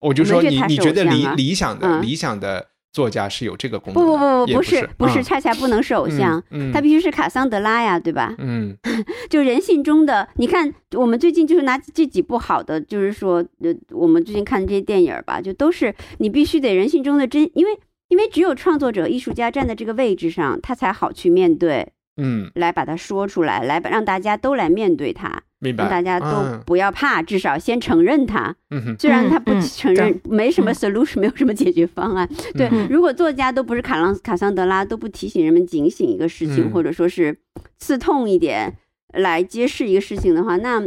[0.00, 4.02] 我就说你你觉得理理想的理想的作家是有这个功能？
[4.04, 8.34] 不不不不不是不是，恰恰不能是偶像，他必须是卡桑德拉呀，对吧？
[8.38, 8.76] 嗯，
[9.30, 17.78] 就人性中的，你看我们最近就是拿这几部好的，就是说呃，我们最近看的这些电影吧，就都是你必须得人性中的真，因为。
[18.08, 25.84] 因为只有创作者、艺术家站在这个位置上，他才好去面对，嗯，来把它说出来，来让大家都来面对它，明白？
[25.84, 28.54] 让大家都不要怕，至少先承认它。
[28.70, 32.28] 嗯哼，虽然他不承认，没什么 solution，没有什么解决方案。
[32.54, 37.36] 对，如果作家都不是卡朗卡桑德拉，都不提醒人们警醒一个事情，或者说是
[37.78, 38.74] 刺痛一点
[39.12, 40.82] 来揭示一个事情的话，那，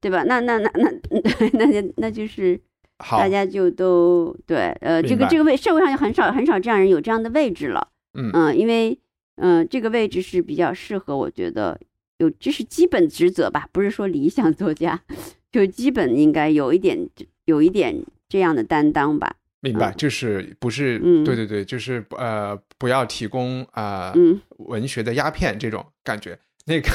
[0.00, 0.22] 对吧？
[0.22, 0.90] 那那那那
[1.54, 2.60] 那就那就是。
[3.10, 8.56] 大家就都对，呃，这个这个位社会上就很少很少这样人有这样的位置了，嗯。
[8.56, 8.98] 因为
[9.36, 11.80] 嗯这个位置是比较适合，我觉得
[12.18, 15.00] 有这是基本职责吧，不是说理想作家，
[15.50, 17.08] 就基本应该有一点
[17.46, 19.36] 有一点这样的担当吧。
[19.60, 24.12] 明白，就是不是，对对对，就是呃不要提供啊
[24.58, 26.88] 文学的鸦片这种感觉，那个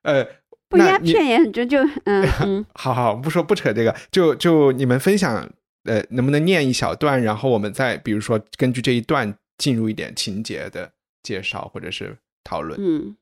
[0.02, 0.26] 呃。
[0.70, 5.50] 不鸦片也很就就嗯 嗯，好好不说不扯这个，就就你们分享
[5.82, 10.92] 呃，能不能念一小段，然后我们再比如说根据这一段进入一点情节的
[11.24, 12.78] 介绍或者是讨论。
[12.80, 13.16] 嗯，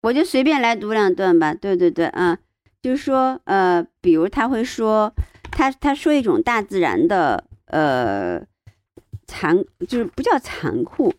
[0.00, 1.52] 我就随便来读两段吧。
[1.52, 2.38] 对对对，嗯，
[2.80, 5.12] 就是说呃，比如他会说
[5.50, 8.40] 他他说一种大自然的呃
[9.26, 11.12] 残，就是不叫残酷，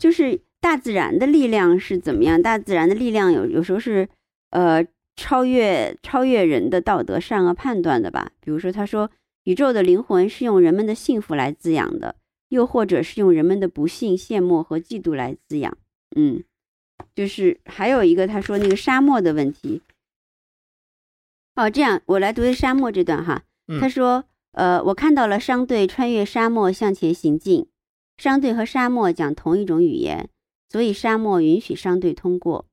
[0.00, 2.42] 就是大自然的力量是怎么样？
[2.42, 4.08] 大自然的力量有有时候是。
[4.54, 4.86] 呃，
[5.16, 8.30] 超越超越人的道德善恶判断的吧？
[8.40, 9.10] 比如说，他说
[9.42, 12.14] 宇宙的灵魂是用人们的幸福来滋养的，
[12.50, 15.76] 又或者是用人们的不幸、羡慕和嫉妒来滋养。
[16.14, 16.44] 嗯，
[17.16, 19.82] 就是还有一个，他说那个沙漠的问题。
[21.56, 23.42] 哦，这样我来读沙漠这段哈。
[23.80, 27.66] 他说，呃，我看到了商队穿越沙漠向前行进，
[28.18, 30.28] 商队和沙漠讲同一种语言，
[30.68, 32.66] 所以沙漠允许商队通过。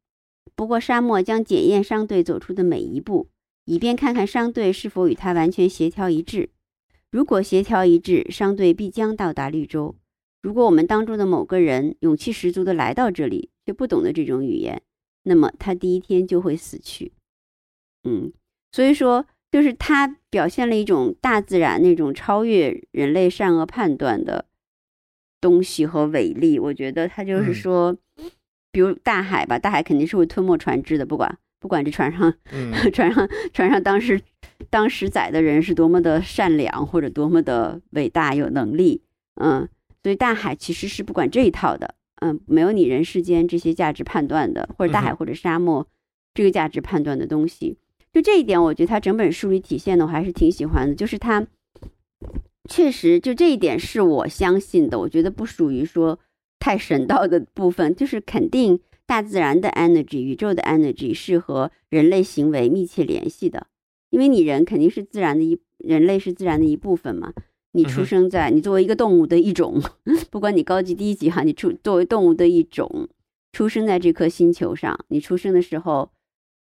[0.62, 3.28] 不过，沙漠将检验商队走出的每一步，
[3.65, 6.52] 以便看看商队是否与他完全协调一致。
[7.10, 9.95] 如果协调一致，商队必将到达绿洲。
[10.43, 14.80] 如果我们当中的某个人勇气十足地来到这里，却不懂得这种语言，
[15.24, 17.12] 那么他第一天就会死去。
[18.04, 18.32] 嗯，
[18.71, 24.45] 所以说，就是他表现了一种大自然那种超越人类善恶判断的
[25.41, 26.60] 东西和伟力。
[26.60, 27.97] 我觉得他就是说。
[28.71, 32.34] 比如大海吧，大海肯定是会吞没船只的，不管不管这船上，
[32.93, 34.21] 船上船上当时
[34.69, 39.01] 当时载的人是多么的善良或者多么的伟大有能力，
[39.36, 39.67] 嗯，
[40.01, 45.88] 所以大海其实是不管这一套的，嗯，没有你人世间这些价值判断的，或者大海或者沙漠
[46.34, 47.77] 这个价值判断的东西。
[48.13, 50.93] 就这一点，我觉得他整本书里体现的，我还是挺喜欢的。
[50.93, 51.47] 就是他
[52.69, 56.19] 确实就这一点是我相信的，我觉得不属于说
[56.62, 63.65] 太神道的部分，就是肯定大自然的 energy、宇宙的 energy 是和人类行为密切联系的，
[64.12, 67.34] 因为你人肯定是自然的一，人类是自然的一部分嘛。
[67.74, 69.82] 你出生在你作为一个动物的一种，
[70.30, 73.10] 不管你高级低级哈，你出作为动物的一种，
[73.54, 76.12] 出生在这颗星球上，你出生的时候，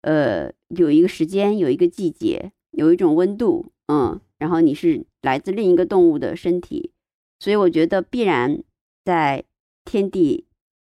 [0.03, 6.91] 呃，有一个时间，有一个季节，有一种温度，嗯，然后你是来自另一个动物的身体，
[7.39, 8.63] 所以我觉得必然
[9.03, 9.43] 在
[9.85, 10.45] 天地、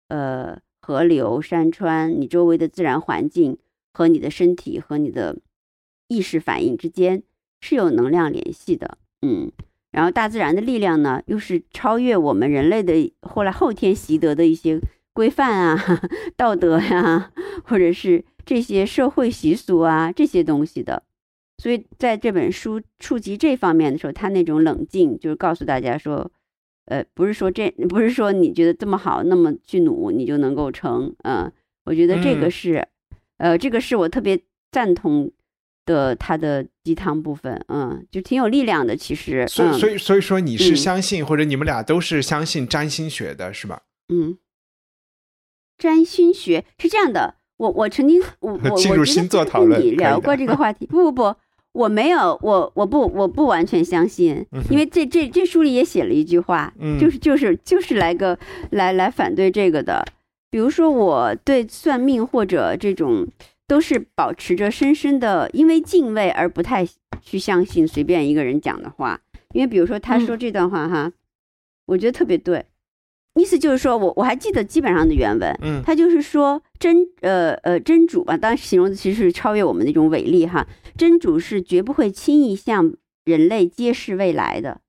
[0.07, 3.57] 呃河流、山川，你周围的自然环境
[3.93, 5.37] 和你的身体和你的
[6.07, 7.23] 意识反应之间
[7.61, 9.51] 是有能量联系的，嗯。
[9.91, 14.79] 然后大自然的力量呢，又是超越我们人类的后来后天习得的一些
[15.13, 16.01] 规范啊、
[16.37, 17.31] 道德呀、
[17.63, 21.01] 或者是这些社会习俗啊这些东西的。
[21.57, 26.31] 所以在这本书触及这方面的时候，他那种冷静，就是告诉大家说，
[26.89, 31.15] 呃，不是说这不是说你觉得这么好，那么去努你就能够成。
[31.23, 31.51] 嗯，
[31.85, 32.87] 我觉得这个嗯是，
[33.37, 34.39] 呃，这个是我特别
[34.71, 35.31] 赞同
[35.85, 38.95] 的他的鸡汤部分，嗯，就挺有力量的。
[38.95, 43.83] 其实，所以嗯、所以所以说你是嗯相信，或者你们俩都是相信占星学的是吧？
[44.11, 44.37] 嗯，
[45.77, 51.35] 占星学是这样的，我我曾经我 我我觉得星座跟你聊过这个话题， 不不不，
[51.71, 58.37] 我没有，我我不我不完全相信，因为这这这书里也写了一句话，嗯就是就是就是来个
[58.71, 60.03] 来来反对这个的，
[60.49, 63.27] 比如说我对算命或者这种
[63.67, 66.85] 都是保持着深深的因为敬畏而不太
[67.21, 69.21] 去相信随便一个人讲的话，
[69.53, 71.11] 因为比如说他说这段话哈，
[71.85, 72.65] 我觉得特别对。
[73.35, 80.67] 意思就是说我我还记得基本上的原文，嗯他就是说真呃呃真主吧，当然形容的其实是超越我们的一种伟力哈。
[80.99, 84.81] 真主是绝不会轻易向人类揭示未来的，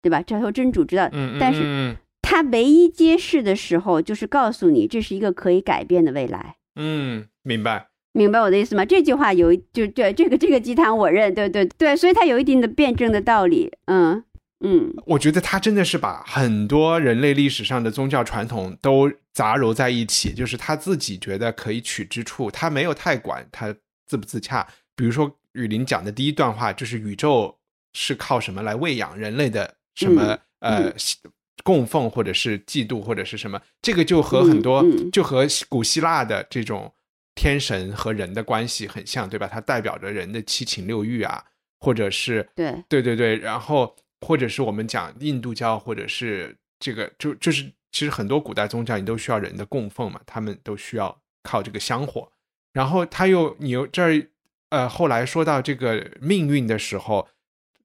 [0.00, 0.22] 对吧？
[0.22, 6.56] 这时候真主知道，嗯，但是嗯他唯一揭示的时候，就是告诉你这是一个可以改变的未来。
[6.76, 7.88] 嗯，明白。
[8.12, 8.84] 明白我的意思吗？
[8.84, 13.70] 这句话有一就对这个这个鸡汤我认，对对对，所以它有一定的辩证的道理。
[13.84, 14.24] 嗯
[14.60, 23.72] 嗯我觉得他真的是把很多人类历史上的宗教传统都杂糅在一起，就是他自己觉得可以取之处，他没有太管他
[24.06, 24.66] 自不自洽。
[24.96, 27.58] 比如说雨林讲的第一段话，就是宇宙
[27.94, 29.76] 是靠什么来喂养人类的？
[29.94, 30.94] 什么、嗯呃
[31.64, 33.60] 供奉或者是嫉妒或者是什么？
[33.82, 36.90] 这个就和很多、嗯嗯就和古希腊的这种
[37.34, 39.48] 天神和人的关系很像，对吧？
[39.48, 41.44] 它代表着人的七情六欲啊，
[41.80, 52.30] 或者是对对对对，然后或者是我们讲印度教，或者是这个就就是其实很多古代宗教你都需要人的供奉嘛，他们都需要靠这个香火。
[52.72, 54.26] 然后他又你又这儿
[54.70, 57.28] 呃后来说到这个命运的时候，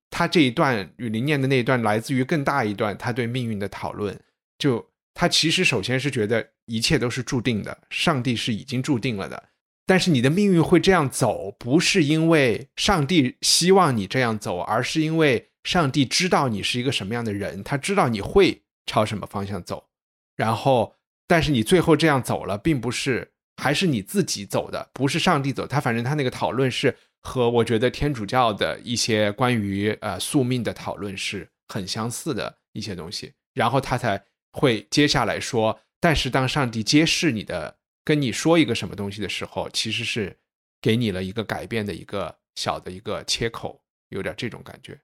[0.09, 4.19] 他这一段雨林念的那一段来自于更大一段他对命运的讨论，
[4.57, 9.49] 就他其实首先是觉得一切都是注定的，上帝是已经注定了的。
[9.85, 19.89] 但是你的命运会这样走，不是因为上帝希望你这样走，而是因为上帝知道你是一个什么样的人，他知道你会朝什么方向走。
[20.37, 20.95] 然后，
[21.27, 23.32] 但是你最后这样走了，并不是
[23.63, 25.65] 还是你自己走的，不是上帝走。
[25.65, 33.33] 他反正他那个讨论是和我觉得天主教的一些关于呃宿命的讨论是很相似的一些东西。
[33.53, 34.21] 然后他才
[34.51, 37.77] 会接下来说，但是当上帝揭示你的。
[38.05, 40.37] 跟你说一个什么东西的时候，其实是
[40.81, 44.99] 给你了一个改变的一个小的一个切口，有点这种感觉。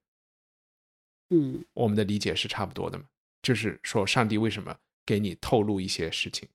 [1.29, 3.05] 嗯我们的理解是差不多的嘛，
[3.41, 6.49] 就是说上帝为什么给你透露一些事情？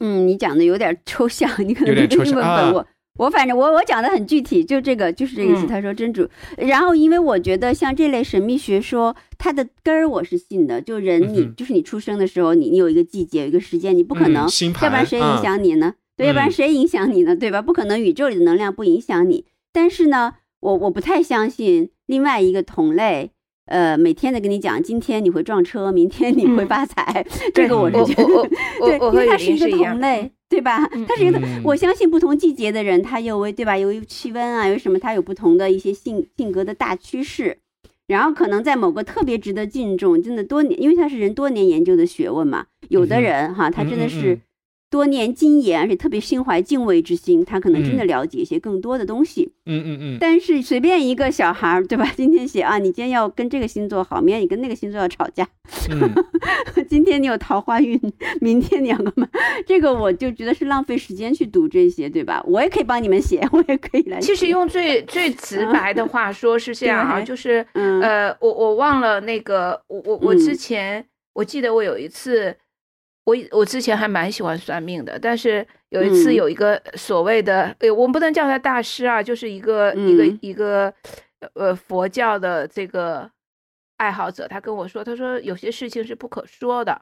[0.00, 2.86] 嗯，你讲的有点抽象，你可能有点抽象英文本啊我。
[3.18, 5.66] 我反正我我讲的很具体，就这个就是这个意思。
[5.66, 6.26] 嗯他说真主，
[6.56, 10.80] 然后因为我觉得像这类神秘学说，它的根儿我是信的。
[10.80, 15.94] 就人你、嗯就是你出生的时候，你你有一个季节，有一个时间，你不可能，嗯要不然谁影嗯响你呢？
[16.16, 17.36] 对，要不然嗯谁影响你呢？
[17.36, 17.60] 对吧？
[17.60, 19.44] 不可能宇宙里的能量不影响你。
[19.74, 23.32] 但是呢，我我不太相信另外一个同类。
[23.72, 28.48] 呃，每天的跟你讲，今天你会撞车，明天你会嗯发财，对这个我是觉得
[28.84, 30.86] 对，因为我和雨它是一个同类，对吧？
[30.92, 33.78] 嗯它是一个，嗯我相信不同季节的人，他有为对吧？
[33.78, 37.56] 由于气温啊，有什么，他有不同的一些性性格的大趋势，
[38.06, 42.66] 然后可能在某个特别值得敬重，真的多年，因为它是人多年研究的学问嘛。
[42.90, 44.38] 有的人哈，他真的是
[44.92, 49.50] 多念经言，而且特别心怀敬畏之心，他可能真的嗯了解一些更多的东西。
[49.64, 52.06] 嗯嗯嗯，但是随便一个小孩儿，对吧？
[52.14, 55.48] 今天写啊，你今天要跟这个星座好，明天你跟那个星座要吵架，
[55.90, 56.12] 嗯
[56.90, 57.98] 今天你有桃花运，
[58.42, 59.26] 明天你要干嘛？
[59.66, 62.44] 这个我就觉得是浪费时间去读这些，对吧？
[62.46, 64.20] 我也可以帮你们写，我也可以来。
[64.20, 72.54] 其实用最最直白的话说是这样啊，对就是嗯呃，我我忘了那个，我我我之嗯前我记得我有一次，
[73.24, 80.92] 我我之前还蛮喜欢算命的，但是有一次嗯有一个所谓的，呃，我们不能叫他大师啊，就是一个一个嗯一个
[81.54, 83.30] 呃佛教的这个
[83.98, 87.00] 爱好者，他跟我说，他说有些事情是不可说的，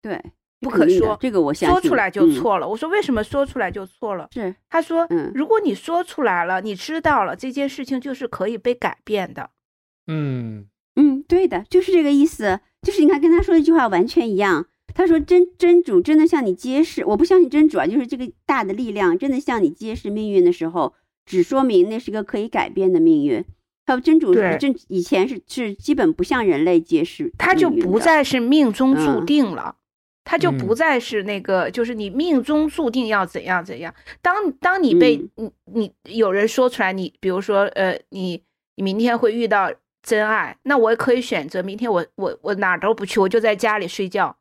[0.00, 0.18] 对，
[0.60, 2.66] 不可说，这个我想说出来就嗯错了。
[2.66, 4.28] 我说为什么说出来就错了？
[4.32, 9.50] 是，他说，嗯如果你说出来了，你知道了这件事情就是可以被改变的。
[10.06, 10.66] 嗯
[10.96, 12.60] 嗯，对的，就是这个意思。
[12.80, 14.66] 就是你看，跟他说的一句话完全一样。
[14.98, 20.92] 他说真真主真的向你揭示，我不相信真主啊，就是这个大的力量真的向你揭示命运的时候，
[21.24, 23.44] 只说明那是个可以改变的命运。
[23.86, 29.76] 他说真主是真以前是是基本不向人类揭示他就不再是命中注嗯定了，
[30.24, 33.94] 他就不嗯再是那个，就是你命中注定要怎样怎样。
[34.20, 38.42] 当当你被嗯你你有人说出来，你比如说呃，你
[38.74, 39.72] 你明天会遇到
[40.02, 44.36] 真爱，那我也可以选择明天我我我哪儿都不去，我就在家里睡觉。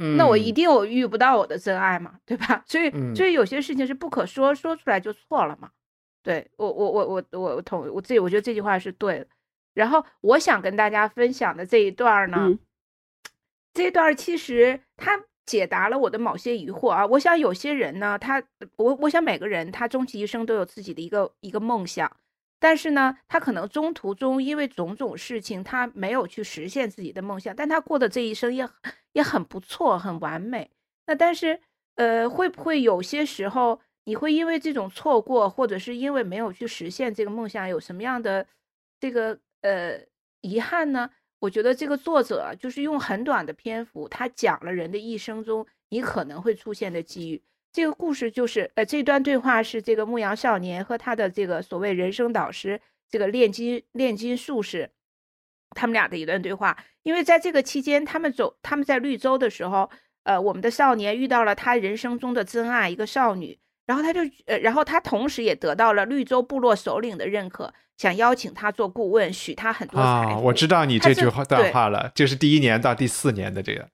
[0.00, 2.62] 嗯，那我一定我遇不到我的真爱嘛，对吧？
[2.66, 5.70] 所以嗯所以有些事情是不可说，说出来就错了嘛。
[6.22, 9.26] 对我我我我我我同我自己我觉得这句话是对的。
[9.72, 12.58] 然后我想跟大家分享的这一段呢，嗯
[13.72, 17.06] 这一段其实它解答了我的某些疑惑啊。
[17.06, 18.42] 我想有些人呢，他
[18.76, 22.10] 我我想每个人他终其一生都有自己的一个一个梦想，
[22.60, 28.68] 但是呢，他可能中途中因为种种事情，他没有去实现自己的梦想，但他过的这一生也
[29.14, 30.70] 也很不错，很完美。
[31.06, 31.58] 那但是
[31.96, 38.46] 呃，会不会有些时候你会因为这种错过，或者是因为没有去实现这个梦想，有什么样的
[39.00, 39.98] 这个呃
[40.42, 41.10] 遗憾呢？
[41.40, 47.42] 我觉得这个作者就是用很短的篇幅，他讲了人的一生中你可能会出现的机遇。
[47.72, 54.90] 这个故事就是，呃，这段对话是这个牧羊少年和他的这个所谓人生导师，这个炼金炼金术士，
[55.70, 56.76] 他们俩的一段对话。
[57.02, 59.90] 因为在这个期间，他们走他们在绿洲的时候，
[60.24, 63.58] 呃，我们的少年遇到了他人生中的真爱，一个少女。
[63.86, 73.88] 然后他就，呃，然后他同时也得到了绿洲部落首领的认可，想邀请他做顾问，许他很多财啊，我知道你这句话段对话了，就是第一年到第四年的这个，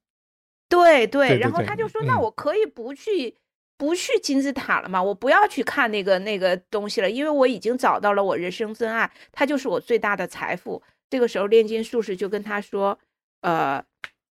[0.69, 3.39] 对对，然后对他就说：“那嗯我可以不去
[3.79, 5.03] 不去金字塔了吗？
[5.03, 12.99] 我不要去看那个那个东西了，因为我已经找到了我人生真爱，它就是我最大的财富。”这个时候，炼金术士就跟他说
[13.43, 13.85] ：“呃，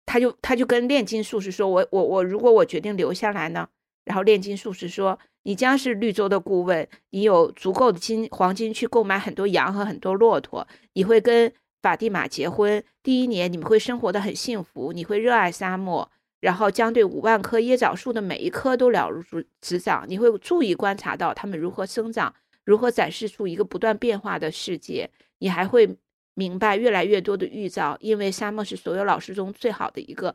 [0.05, 3.69] 他就他就跟炼金术士说：我我我，如果我决定留下来呢？”
[4.05, 12.83] 然后炼金术士说：“你将是绿洲的顾问，你有足够的金黄金去购买很多羊和很多骆驼，你会跟法蒂玛结婚。
[13.03, 16.11] 第一年你们会生活的很幸福，你会热爱沙漠，
[16.41, 19.23] 然后将对五万棵椰枣树的每一棵都了如
[19.61, 20.05] 指掌。
[20.09, 22.35] 你会注意观察到它们如何生长，
[22.65, 25.11] 如何展示出一个不断变化的世界。
[25.39, 25.97] 你还会
[26.35, 30.35] 明白越来越多的预兆，因为沙漠是所有老师中最好的一个。”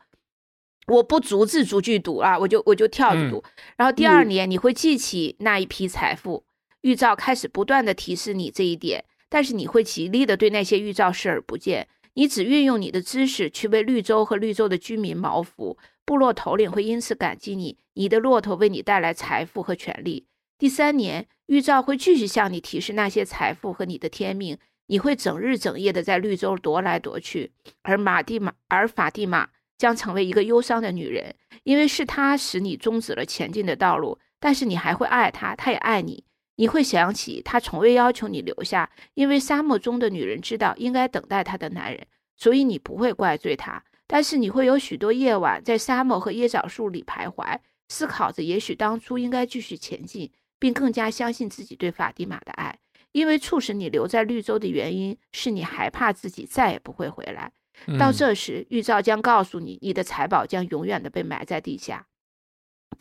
[0.87, 3.41] 我不逐字逐句读啊，我就我就跳着读。
[3.77, 6.43] 然后第二嗯年你会记起那一批财富，
[6.81, 11.87] 预兆开始不断的提示你这一点，但是你会极力的对那些预兆视而不见。
[12.13, 17.77] 你只运用你的知识去为绿洲和绿洲的居民谋福，部落头领会因此感激你。
[17.93, 20.27] 你的骆驼为你带来财富和权利。
[20.57, 24.57] 第三年，预兆会继续向你提示那些财富和你的天命。
[24.87, 27.53] 你会整日整夜的在绿洲踱来踱去，
[27.83, 29.49] 而马蒂玛，而法蒂玛。
[29.77, 31.33] 将成为一个忧伤的女人，
[31.63, 34.19] 因为是她使你终止了前进的道路。
[34.39, 36.23] 但是你还会爱她，她也爱你。
[36.61, 42.05] 你会想起他从未要求你留下，因为沙漠中的女人知道应该等待她的男人，
[42.37, 43.83] 所以你不会怪罪他。
[44.05, 47.57] 但是你会有许多夜晚在沙漠和椰枣树里徘徊，
[47.89, 52.77] 思考着也许当初应该继续前进，并更加相信自己对法蒂玛的爱，
[53.11, 57.51] 因为促使你留在绿洲的原因是你害怕自己再也不会回来。
[57.97, 62.05] 到嗯这时，预兆将告诉你，你的财宝将永远的被埋在地下。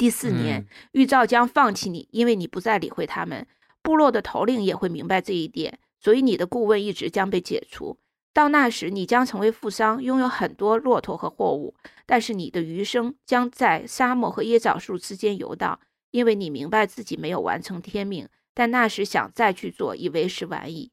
[0.00, 3.46] 第四年嗯，预兆将放弃你，因为你不再理会他们。
[3.82, 7.98] 部落的头领也会明白这一点，所以你的顾问一直将被解除。
[8.32, 11.74] 到那时，你将成为富商，拥有很多骆驼和货物，
[12.06, 15.78] 但是你的余生将在沙漠和椰枣树之间游荡，
[16.12, 20.92] 因为你明白自己没有完成天命，但那时想再去做已为时晚矣。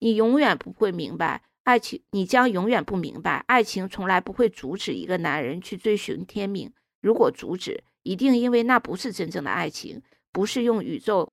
[0.00, 1.42] 你永远不会明白。
[1.62, 6.72] 爱情，你将永远不明白，爱情从来不会阻止一个男人去追寻天命。
[7.00, 11.27] 如果阻止，一定因为那不是真正的爱情，不是用宇宙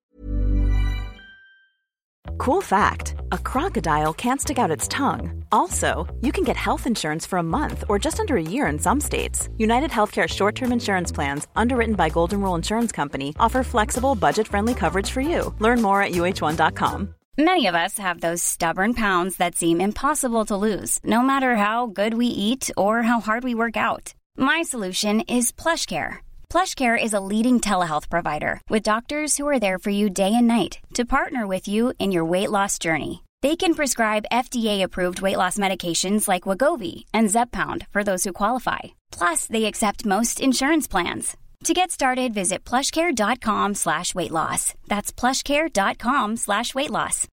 [2.39, 5.45] Cool fact a crocodile can't stick out its tongue.
[5.51, 8.79] Also, you can get health insurance for a month or just under a year in
[8.79, 9.49] some states.
[9.59, 14.47] United Healthcare short term insurance plans, underwritten by Golden Rule Insurance Company, offer flexible, budget
[14.47, 15.55] friendly coverage for you.
[15.59, 17.15] Learn more at uh1.com.
[17.39, 21.87] Many of us have those stubborn pounds that seem impossible to lose, no matter how
[21.87, 24.15] good we eat or how hard we work out.
[24.37, 26.19] My solution is PlushCare.
[26.51, 30.49] PlushCare is a leading telehealth provider with doctors who are there for you day and
[30.49, 33.23] night to partner with you in your weight loss journey.
[33.43, 38.81] They can prescribe FDA-approved weight loss medications like Wagovi and Zepbound for those who qualify.
[39.11, 41.37] Plus, they accept most insurance plans.
[41.65, 44.75] To get started, visit plushcare.com slash weight loss.
[44.89, 47.27] That's plushcare.com slash weight loss.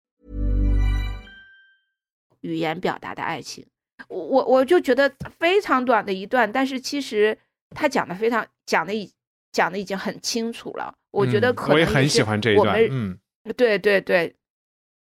[2.41, 3.65] 语言表达的爱情。
[4.09, 7.37] 我我我就觉得非常短的一段，但是其实
[7.71, 9.12] 他讲的非常 讲的已
[9.52, 10.94] 讲的已经很清楚了。
[11.10, 13.18] 我觉得嗯可能我也很喜欢这一段，嗯，
[13.56, 14.34] 对对对，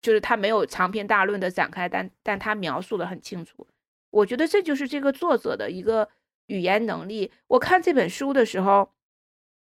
[0.02, 3.68] 就是他没有长篇大论的展开，但但他描述的很清楚。
[4.10, 6.10] 我觉得这就是这个作者的一个
[6.48, 7.32] 语言能力。
[7.48, 8.92] 我看这本书的时候，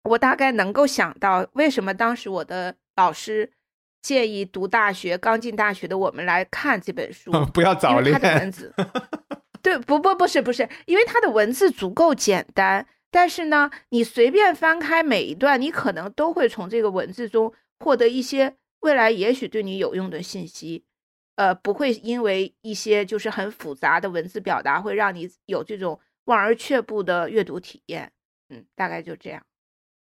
[0.03, 3.51] 我大概能够想到为什么当时我的老师
[4.01, 8.11] 建议读大学刚进大学的我们来看这本书 不要早恋。
[8.11, 8.73] 他的恋文字，
[9.61, 20.85] 对，不不不是不是，因为他的文字足够简单，但是呢，你随便翻开每一段，你可能都会从这个文字中获得一些未来也许对你有用的信息。
[21.35, 28.11] 呃，不会因为一些就是很复杂的文字表达，会让你有这种望而却步的阅读体验。
[28.49, 29.43] 嗯，大概就这样。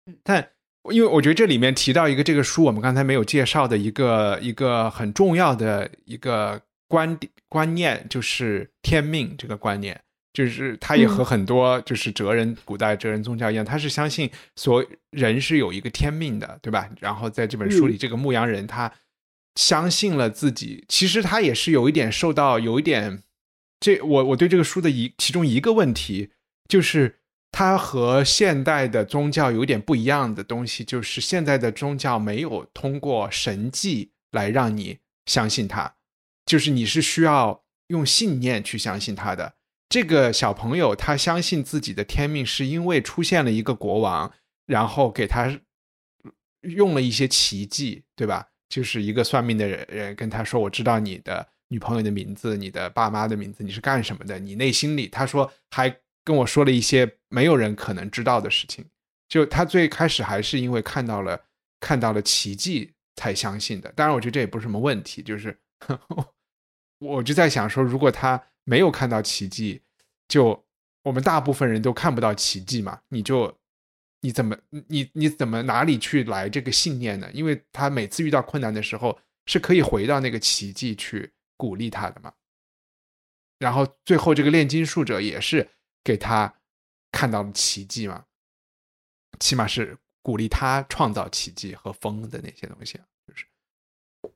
[0.06, 0.50] 嗯但
[0.90, 9.98] 因为我觉得这里面提到一个这个书我们刚才没有介绍的一个一个很重要的一个观点观念，就是天命这个观念。
[10.32, 16.88] 就是他也和很多就是哲人、古代哲人宗教一样，他是相信所人是有一个天命的，对吧？
[17.00, 18.92] 然后在这本书里，这个牧羊人他
[19.56, 23.22] 相信了自己，其实他也是有一点受到有一点，
[23.80, 26.30] 这我我对这个书的一其中一个问题
[26.68, 27.16] 就是。
[27.54, 35.96] 它和现代的宗教有点不一样的东西，就是现在的宗教没有通过神迹来让你相信它，
[36.46, 39.52] 就是你是需要用信念去相信它的。
[39.92, 44.32] 这个小朋友他相信自己的天命，是因为出现了一个国王，
[44.64, 45.60] 然后给他
[46.62, 48.48] 用了一些奇迹，对吧？
[48.70, 54.38] 就是一个算命的人人跟他说：“我知道你的女朋友的名字，你的爸妈的名字，你是干什么的？
[54.38, 55.94] 你内心里……”他说还。
[56.24, 58.84] 跟我说了一些没有人可能知道的事情，
[59.28, 61.36] 就他最开始还是因为看到了
[61.80, 63.90] 看到了奇迹才相信的。
[63.96, 65.58] 当然，我觉得这也不是什么问题，就是
[67.02, 69.82] 我就在想说，如果他没有看到奇迹，
[70.28, 70.64] 就
[71.02, 73.58] 我们大部分人都看不到奇迹嘛，你就
[74.20, 74.56] 你怎么
[74.88, 77.30] 你你怎么哪里去来这个信念呢？
[77.32, 82.32] 因为他每次遇到困难的时候，是可以回到那个奇迹去鼓励他的嘛。
[83.58, 85.68] 然后最后这个炼金术者也是。
[86.04, 86.52] 给他
[87.12, 88.24] 看到了奇迹嘛，
[89.38, 92.98] 起码是鼓励他创造奇迹和风的那些东西，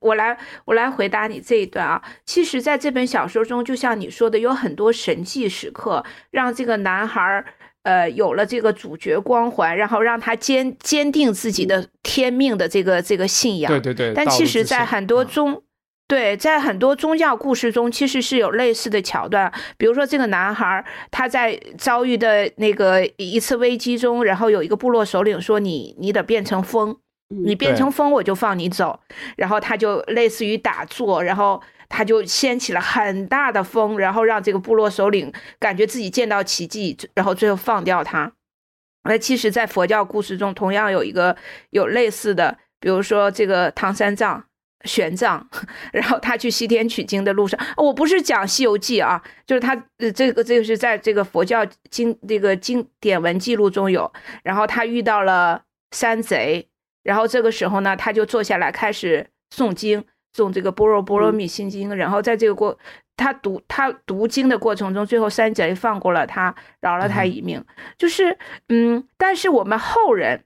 [0.01, 2.03] 我来，我来回答你这一段啊。
[2.25, 7.45] 其实，在这本小说中，就像你说的，有很多神迹时刻，让这个男孩
[7.83, 13.71] 呃有了这个主角光环，然后让他坚坚定自己的天命的这个这个信仰。
[13.71, 14.13] 对对对。
[14.15, 15.53] 但其实，在很多宗。
[15.53, 15.63] 嗯
[16.09, 19.53] 对，在很多宗教故事中，其实是有类似的桥段。
[19.77, 26.97] 比如说，这个男孩他在遭遇的那个一次危机中，然后有一个部落首领说：“你你得变成风，
[27.29, 29.01] 你变成风，我就放你走。”
[29.37, 38.33] 然后他就类似于打坐，然后他就掀起了很大的风，然后让这个部落首领感觉自己见到奇迹，然后最后放掉他。
[39.05, 41.37] 那其实，在佛教故事中，同样有一个
[41.71, 44.45] 有类似的，比如说这个唐三藏。
[44.85, 45.43] 玄奘，
[45.93, 54.13] 然后他去西天取经的路上，我不是讲《西游记》啊，就是他呃，这个这个是在这个佛教经这个经典文记录中有。
[54.45, 55.61] 然后他遇到了
[55.91, 56.69] 山贼，
[57.07, 60.05] 然后这个时候呢，他就坐下来开始诵经，
[60.37, 61.89] 诵这个《般若波罗蜜心经》。
[61.95, 62.77] 然后在这个过
[63.17, 67.65] 他读他读经的过程中，最后山贼放过了他，饶了他一命。
[67.97, 68.37] 就是
[68.69, 70.43] 嗯，但是我们后人。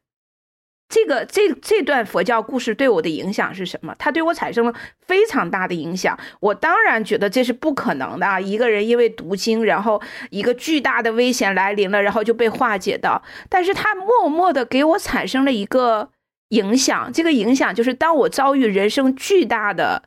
[0.93, 3.95] 这个这这段佛教故事对我的影响是什么？
[3.97, 4.75] 它对我产生了
[5.07, 6.19] 非常大的影响。
[6.41, 8.41] 我当然觉得这是不可能的啊！
[8.41, 13.23] 一个人因为读经，然后一个巨大的危险来临了，然后就被化解到。
[13.49, 16.11] 但是他默默的给我产生了一个
[16.51, 17.12] 影响。
[17.12, 20.05] 这个影响就是，当我遭遇人生巨大的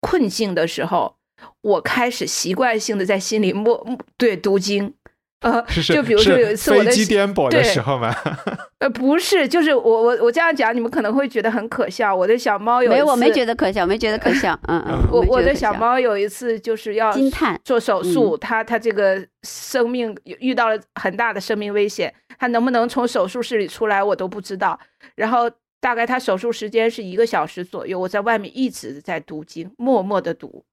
[0.00, 1.14] 困境的时候，
[1.60, 4.94] 我开始习惯性的在心里默对读经。
[5.42, 8.14] 呃， 是是就比如说有一次我的飞机颠簸的对时候吗？
[8.78, 12.14] 呃，不是，就是我我我这样讲，你们可能会觉得很可笑。
[12.14, 13.28] 我的小猫有没有，我没。
[13.32, 14.56] 觉得可笑，没觉得可笑。
[14.68, 24.78] 嗯嗯，我我的小猫有一次就是要惊叹做手术，它它这个生命遇到了很大的生命危险，它能不能从手术室里出来我都不知道。
[25.16, 25.50] 然后
[25.82, 30.64] 大概他手术时间是一个小时左右，我在外面一直在读经，默默的读。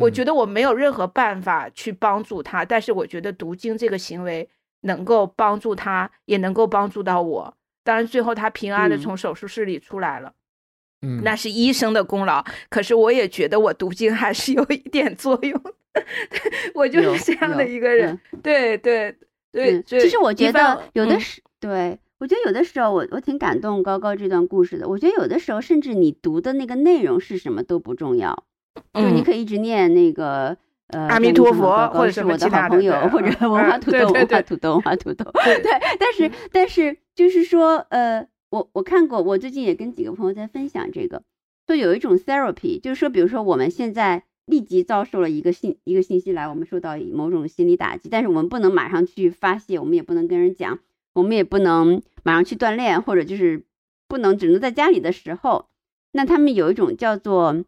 [0.00, 4.48] 我觉得得我没有任何办法去帮助他，但是我觉得读经这个行为
[4.80, 7.56] 能够帮助他，也能够帮助到我。
[7.84, 10.32] 当然，最后他平安的嗯从手术室里出来了。
[11.02, 12.44] 嗯那是医生的功劳。
[12.68, 15.72] 可是我也觉得我读经还是有一点作用的，
[16.74, 18.18] 我就是这样的一个人。
[18.42, 19.14] 对对
[19.52, 19.80] 对。
[19.82, 24.88] 其实我觉得有的是，对我觉得有的时候我我挺感动高高这段故事的。
[24.88, 28.44] 我觉得有的时候甚至你读的那个内容是什么都不重要，
[28.94, 30.56] 就你嗯可以一直念那个。
[30.88, 35.28] 呃，阿弥陀佛或者是我的好朋友，或者嗯文化土豆，文化土豆，文化土豆。
[35.42, 41.24] 对对，但是但是就是说，呃，我我看过，我最近也跟几个朋友在分享这个，
[41.66, 50.78] 说有一种 therapy，就是说，比如说我们现在立即遭受了一个信一个信息来，我们受到某种心理打击，但是我们不能马上去发泄，我们也不能跟人讲，
[51.16, 53.64] 我们也不能马上去锻炼，或者就是
[54.08, 55.68] 不能只能在家里的时候，
[56.12, 57.64] 那他们有一种叫做。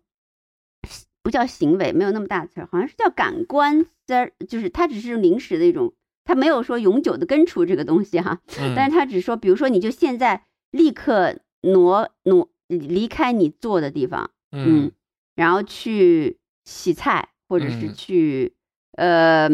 [1.20, 5.92] 不叫行为，没有那么大词儿，好像是叫感官 ther，就是它只是临时的一种，
[6.24, 14.90] 它没有说永久的根除这个东西哈，嗯但是他只说，比如说你就现在立刻挪挪离开你坐的地方，嗯，
[15.34, 18.54] 然后去洗菜，或者是嗯去、
[18.92, 19.50] 呃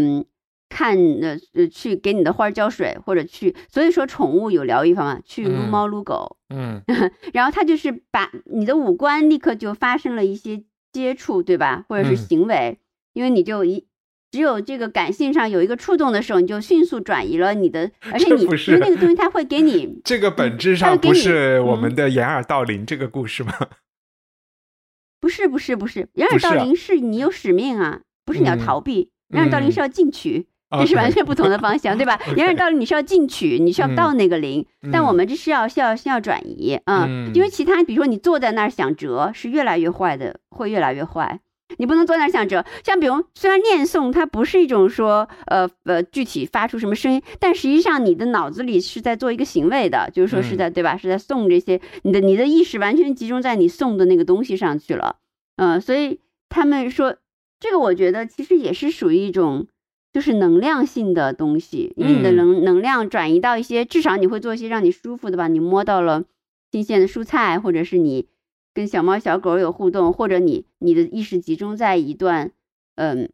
[0.69, 6.83] 看呃呃去给你的花儿浇水，或者去，所以说宠物有疗愈方法，去撸嗯猫撸狗，嗯
[7.33, 11.85] 然后它就是把你的五官立刻就发生了一些接触，对吧？
[11.89, 12.79] 或者是嗯行为，
[13.13, 13.87] 因为你就一
[14.33, 23.55] 只有这个感性上有一个触动的时候，你就迅速转移了你的，而且你因为那个东西它会给你这个本质上不是我嗯们的掩耳盗铃这个故事吗？
[25.21, 30.49] 不是不是不是，掩耳盗铃是你有使命啊，不是你要嗯逃避，掩耳盗铃是要进取。
[30.81, 32.19] 这是完全不同的方向， 对吧？
[32.37, 41.41] 掩耳盗铃你是要进取，你是要到那个零，但我们这是要是要是要转移，嗯，因为其他比如说你坐在那儿想折是越来越坏的，会越来越坏。
[41.79, 50.97] 你不能坐那儿想折，像比如虽然念诵它不是一种说呃呃具体发出什么声音，但实际上你的脑子里是在做一个行为的，就是说是在、对吧？
[50.97, 55.17] 是在诵这些，你的你的意识完全集中在你诵的那个东西上去了，
[55.57, 57.17] 嗯、所以他们说
[57.59, 59.67] 这个我觉得其实也是属于一种
[60.15, 62.37] 就是能量性的东西，因为你的嗯。
[62.37, 66.25] 能能量转移到一些，至少你会做一些让你舒服的吧，你摸到了
[66.71, 68.29] 新鲜的蔬菜，或者是你
[68.73, 72.53] 跟小猫小狗有互动，或者你你的意识集中在一段
[72.95, 73.29] 嗯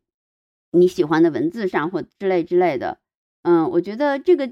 [0.72, 2.98] 你喜欢的文字上或之类之类的，
[3.42, 4.50] 嗯，我觉得这个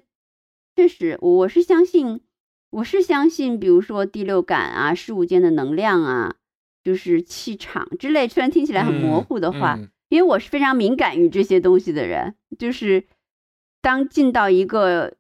[0.77, 2.21] 确实，我我是相信，
[2.69, 6.37] 我是相信，比如说第六感啊，事物间的能量啊，
[6.85, 13.05] 就是气场之类，虽然听起来很模糊的话，嗯因为我是非常敏感于这些东西的人，就是
[13.81, 15.15] 当进到一个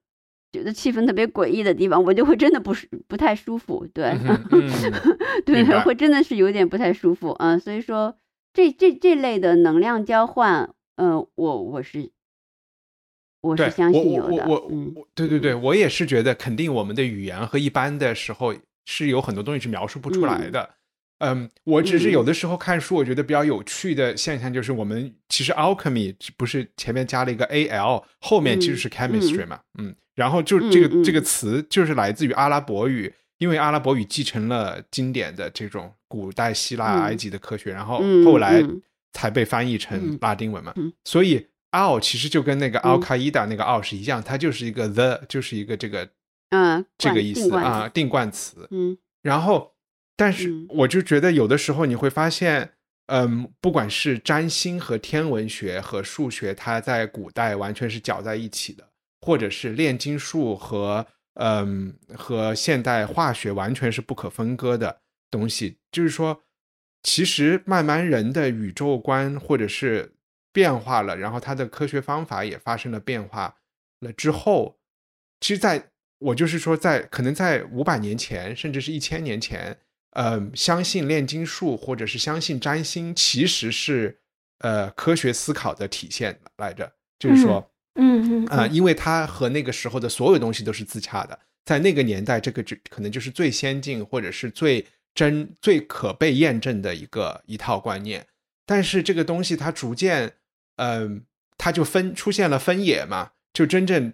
[0.50, 4.70] 觉得气氛特别诡异的地方，我就会真的不舒不太舒服，对，嗯哼嗯
[5.44, 8.16] 对会真的是有点不太舒服，嗯，所以说
[8.52, 12.10] 这这这类的能量交换，嗯，我我是
[13.40, 14.66] 我是相信有的，我
[14.96, 18.54] 我对对对，我也是觉得肯定我们的语言和一般的时候
[18.86, 20.62] 是有很多东西是描述不出来的。
[20.62, 20.74] 嗯，
[21.64, 31.02] 我只是有的时候看书，我觉得比较有趣的现象就是，我们其实 alchemy 不是前面加了一个 al，后面其实是 chemistry 嘛，嗯，然后就这个嗯。
[31.02, 38.80] 嗯这个词就是来自于阿拉伯语，因为阿拉伯语继承了经典的这种古代希腊、嗯埃及的科学，然后嗯后来嗯。
[39.14, 40.92] 才被翻译成嗯拉丁文嘛，嗯。
[41.04, 42.92] 所以 al 其实就跟那个嗯。
[42.92, 46.08] al qaeda 那个 al 是一样，它就是一个 the，就是一个这个
[46.50, 48.68] 嗯，这个意思啊，定冠词。
[48.70, 48.96] 嗯。
[49.22, 49.72] 然后，
[50.18, 52.72] 但是嗯我就觉得有的时候你会发现，
[53.06, 58.90] 嗯，不管是占星和天文学和数学，它在古代完全是搅在一起的，
[59.20, 65.00] 或者是炼金术和嗯和现代化学完全是不可分割的
[65.30, 65.78] 东西。
[65.92, 66.42] 就是说，
[67.04, 70.16] 其实慢慢人的宇宙观或者是
[70.52, 73.54] 变化了，然后他的科学方法也发生了变化
[74.00, 74.80] 了之后，
[75.40, 79.78] 其实在我就是说在，可能在五百年前，甚至是一千年前，
[80.18, 84.18] 呃，相信炼金术或者是相信占星，其实是
[84.58, 86.92] 呃科学思考的体现来着。
[87.20, 98.26] 就是说，嗯嗯啊、因为它和那个时候的所有东西都是自洽的，在那个年代，这个就可能就是最先进或者是最真、最可被验证的一个一套观念。
[98.66, 100.32] 但是这个东西它逐渐，
[100.78, 101.22] 嗯、
[101.56, 103.30] 它就分出现了分野嘛。
[103.52, 104.12] 就真正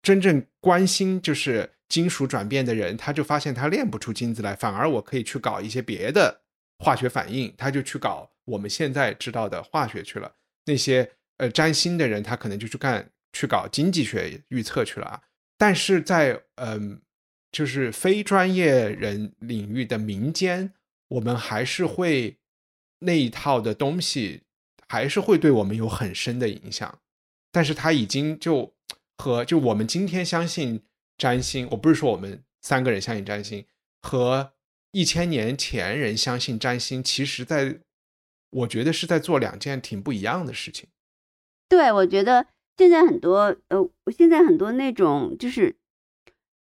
[0.00, 6.42] 真正关心就是金属转变的人，他就发现他炼不出金子来，反而我可以去搞一些别的
[6.78, 10.34] 化学反应，他就去搞我们现在知道的化学去了。
[10.64, 15.22] 那些呃占星的人，他可能就去干去搞经济学预测去了。
[15.56, 17.00] 但是在嗯、
[17.52, 20.72] 就是非专业人领域的民间，
[21.08, 22.38] 我们还是会
[22.98, 24.42] 那一套的东西，
[24.88, 26.98] 还是会对我们有很深的影响。
[27.52, 28.74] 但是他已经就
[29.16, 30.82] 和就我们今天相信
[31.18, 33.64] 占星，我不是说我们三个人相信占星，
[34.02, 34.52] 和
[34.92, 37.80] 一千年前人相信占星，其实在
[38.50, 40.88] 我觉得是在做两件挺不一样的事情。
[41.68, 42.46] 对，我觉得
[42.76, 45.76] 现在很多呃，现在很多那种就是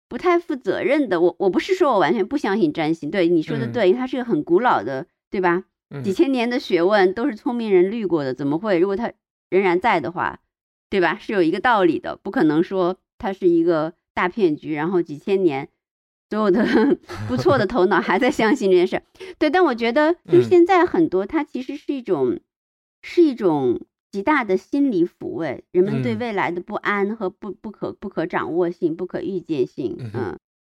[0.08, 1.22] 不太负责任的。
[1.22, 5.66] 我我不是说我完全不相信占星，对你说的嗯对，它是个很古老的，对吧？
[5.90, 8.80] 嗯几千年的学问都是聪明人滤过的，怎么会？
[8.80, 9.14] 如果他
[9.50, 10.40] 仍然在的话，
[10.90, 11.18] 对吧？
[11.20, 15.70] 是有一个道理的，不可能说它是一个大骗局，然后几千年
[16.32, 16.66] 所有的
[17.28, 19.04] 不错的头脑还在相信这件事。
[19.38, 20.50] 对，但我觉得就是嗯。
[20.50, 22.40] 现在很多它其实是一种
[23.04, 23.80] 是一种
[24.12, 26.20] 极大的心理抚慰，人们对嗯。
[26.20, 30.36] 未来的不安和不不可不可掌握性、不可预见性嗯，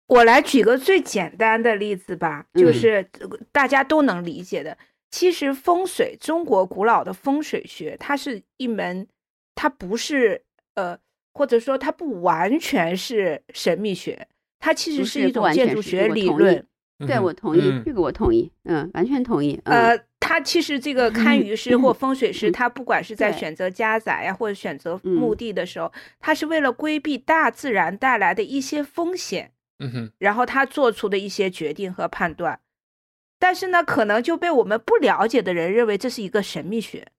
[0.07, 2.73] 我来举个最简单的例子吧，就嗯。
[2.73, 3.09] 是
[3.51, 4.77] 大家都能理解的。
[5.09, 9.07] 其实风水，中国古老的风水学，它是一门，
[9.55, 10.99] 它不是呃，
[11.37, 14.27] 或者说它不完全是神秘学，
[14.59, 16.65] 它其实是一种建筑学理论。
[17.05, 32.59] 对嗯我同意，嗯这个我同意，嗯，完全同意，嗯呃，他其实这个堪舆师或风水师，嗯他不管是在选择家宅呀，或者选择嗯墓地的时候，他是为了规避大自然带来的一些风险，嗯哼，然后他做出的一些决定和判断。
[33.37, 37.09] 但是呢，可能就被我们不了解的人认为这是一个神秘学，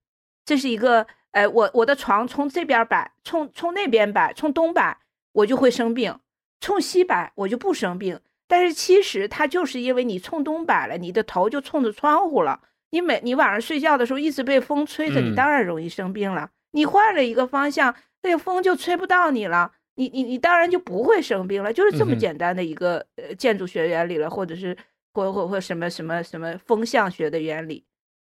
[0.44, 1.06] 这是一个，
[1.38, 4.98] 呃，我我的床从这边摆，从从那边摆，冲东摆，
[5.32, 6.14] 我就会生病；
[6.60, 8.18] 冲西摆，我就不生病。
[8.48, 12.60] 但是其实它就是因为你冲东摆了，你的头就冲着窗户了，
[12.90, 16.50] 你每你晚上睡觉的时候一直被风吹着，你嗯当然容易生病了。
[16.72, 24.76] 你换了一个方向，那个风就吹不到你了，你你你当然就不会生病了，就是这么简单的一个呃建筑学原理了，或者是
[25.12, 27.84] 或或或什么什么什么风向学的原理。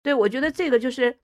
[0.02, 1.16] 对，我觉得这个就是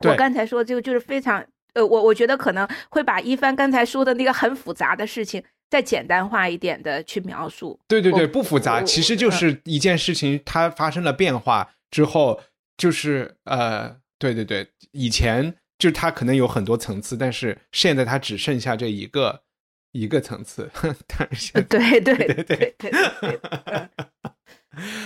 [0.00, 1.44] 我刚才说这个就是非常
[1.74, 7.78] 呃，我我觉得可能会把一帆刚才说的那个很复杂的事情再简单化一点的去描述。
[7.86, 9.32] 对对对，不复杂，其实就嗯。
[9.32, 12.40] 是一件事情，它发生了变化之后，
[12.76, 19.42] 就是呃，对对对，以前就它可能有很多层次，但是现在它只剩下这一个
[19.92, 20.70] 一个层次，
[21.06, 22.92] 但是对对对对对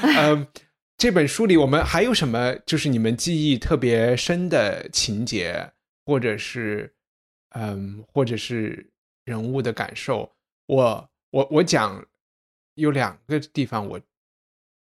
[0.01, 0.17] 嗯。
[0.17, 0.47] 呃，
[1.03, 5.73] 这本书里我们还有什么就是你们记忆特别深的情节，
[6.07, 6.95] 或者是
[7.57, 8.89] 嗯，或者是
[9.25, 10.31] 人物的感受？
[10.67, 12.07] 我我我讲
[12.75, 14.01] 有两个地方我，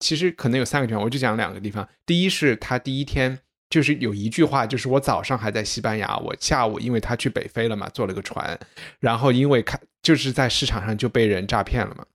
[0.01, 1.87] 其实可能有三个地方，我就讲两个地方。
[2.05, 3.39] 第一是他第一天。
[3.69, 8.59] 就是有一句话，就是我早上还在西班牙，我下午因为他去北非了嘛，坐了个船，
[8.99, 12.05] 然后因为看就是在市场上就被人诈骗了嘛，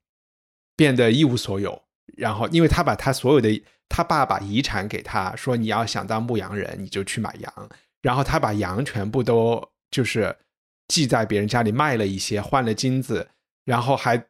[0.76, 1.83] 变得一无所有。
[2.16, 7.68] 然后因为他把他所有的他爸爸遗产给他说你要想当牧羊人你就去买羊，
[8.02, 10.36] 然后他把羊全部都就是
[10.88, 13.28] 寄在别人家里卖了一些换了金子，
[13.64, 14.26] 然后还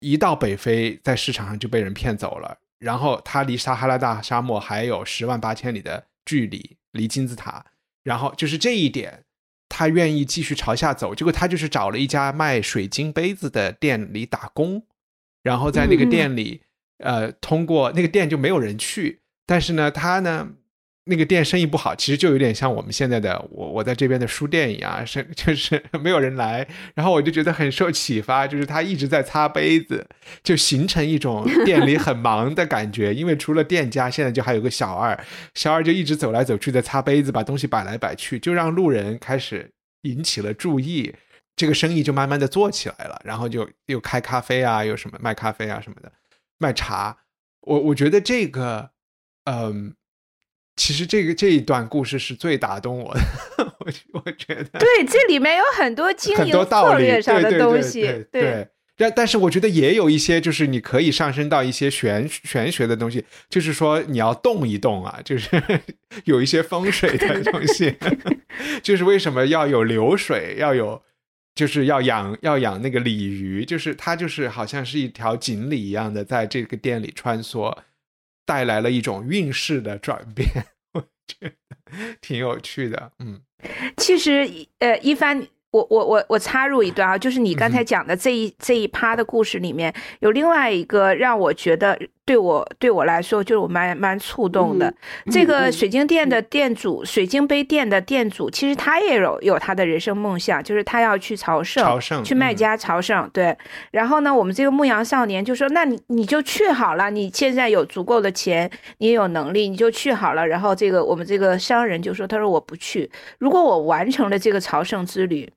[0.00, 2.58] 一到北非在市场上就被人骗走了。
[2.78, 7.66] 然后他离撒哈拉大沙漠还有十万八千里的距离，离金字塔。
[8.02, 9.24] 然后就是这一点，
[9.68, 11.14] 他愿意继续朝下走。
[11.14, 14.86] 结果他就是找了一家卖水晶杯子的店里打工，
[15.42, 16.62] 然后在那个嗯店里，
[17.02, 20.50] 呃，通过那个店就没有人去，但是呢，他呢。
[21.04, 30.06] 那个店生意不好，其实就有点像我们现在的我我在这边的书店一样，是 就是没有人来，然后我就觉得很受启发，就是他一直在擦杯子，
[30.44, 33.12] 就形成一种店里很忙的感觉。
[33.12, 35.18] 因为除了店家，现在就还有个小二，
[35.54, 39.68] 小二就一直走来走去的擦杯子，把东西摆来摆去，就让路人开始
[40.02, 41.12] 引起了注意，
[41.56, 43.20] 这个生意就慢慢的做起来了。
[43.24, 46.12] 然后就又开咖啡啊，有什么卖咖啡啊什么的，
[46.60, 47.18] 卖茶。
[47.62, 48.90] 我我觉得这个，
[49.46, 49.94] 嗯。
[50.76, 53.20] 其实这个这一段故事是最打动我的，
[53.80, 58.68] 我我觉得对，这里面有很多经营策略上的对对对东西，对对。
[58.96, 65.62] 但但是我觉得也有一些，就是你可以上升到一些玄玄学的东西，就是说你要动一动啊，就是
[66.24, 67.94] 有一些风水的东西，
[68.82, 71.02] 就是为什么要有流水，要有，
[71.54, 77.76] 就是要养要养那个鲤鱼，就是它就是好像是一条锦鲤一样的在这个店里穿梭，
[78.46, 80.48] 带来了一种运势的转变，
[80.94, 81.52] 我觉得
[82.20, 83.42] 挺有趣的，嗯。
[83.98, 84.48] 其实，
[84.78, 94.92] 呃，一帆，我我我我插入一段啊，就是你刚才讲的这一这一趴的故事里面，有另外一个让我觉得对我对我来说就是我蛮蛮触动的。
[95.30, 103.30] 这个水晶店的店主，水晶杯店的店主，其实他也有有他的人生梦想，就是他要去朝圣，朝圣去麦家朝圣。
[103.32, 103.56] 对，
[103.92, 108.68] 然后呢，我们这个牧羊少年就说：“那你你就去好了，你现在有足够的钱，
[108.98, 113.08] 你也有能力，你就去好了。”然后这个我们这个商人就说：“他说我不去，
[113.38, 115.48] 如果我完成了这个朝圣之旅。”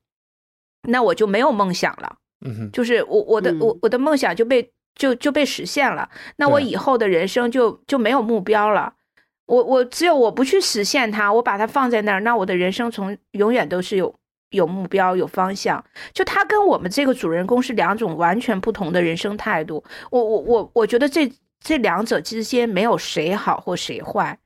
[0.88, 8.94] 那我就没有梦想了，嗯哼，就是我我的我我的梦想就被就就被实现了，那我以后的人生就就没有目标了。
[9.46, 14.14] 我我只有我不去实现它，我把它放在那儿，那我的人生从永远都是有
[14.52, 15.84] 有目标有方向。
[16.14, 19.84] 就他跟我们这个主人公是两种完全不同的人生态度。
[20.12, 21.30] 我我我我觉得这
[21.60, 24.38] 这两者之间没有谁好或谁坏。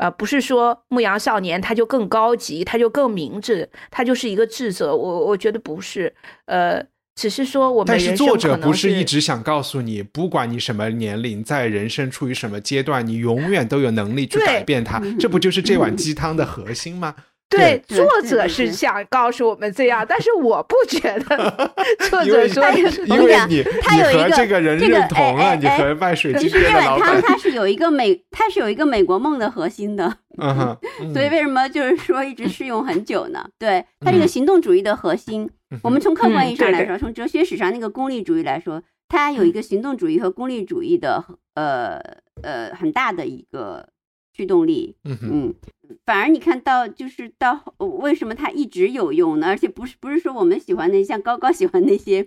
[0.00, 4.96] 呃，不是说牧羊少年他就更高级，他就更明智，他就是一个智者。
[4.96, 6.14] 我我觉得不是，
[6.46, 6.82] 呃，
[7.14, 15.02] 只是说我们但是作者不是一直想告诉你，不管你什么年龄，在人生处于什么阶段，你永远都有能力去改变它。
[15.18, 17.14] 这不就是这碗鸡汤的核心吗？
[17.50, 21.70] 对对作者是想告诉我们这样，但是我不觉得
[22.08, 22.64] 作者说
[23.06, 30.76] 因为你他有一个这个人这个认同了，哎哎哎你和卖水晶其实店的老这碗汤板，它是有一个美，它是有一个美国梦的核心的，嗯
[31.12, 33.48] 所以为什么就是说一直适用很久呢？
[33.58, 34.28] 对它这个嗯。
[34.28, 35.50] 行动主义的核心，
[35.82, 41.24] 我们从客观意义上来说，从哲学史上那个功利主义来说，它有一个行动主义和功利主义的
[41.54, 42.00] 呃
[42.42, 43.88] 呃很大的一个
[44.32, 44.96] 驱动力。
[45.04, 45.54] 嗯
[46.06, 49.48] 反而你看到就是到呃为什么它一直有用呢？
[49.48, 52.24] 而且不是不是说我们喜欢那像高高喜欢那些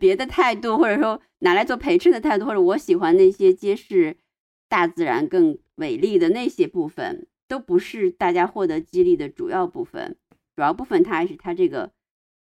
[0.00, 4.16] 别的态度，或者说拿来做陪衬的态度，或者我喜欢那些揭示
[4.70, 10.16] 大自然更美丽的那些部分，都不是大家获得激励的主要部分。
[10.56, 11.90] 主要部分它还是它这个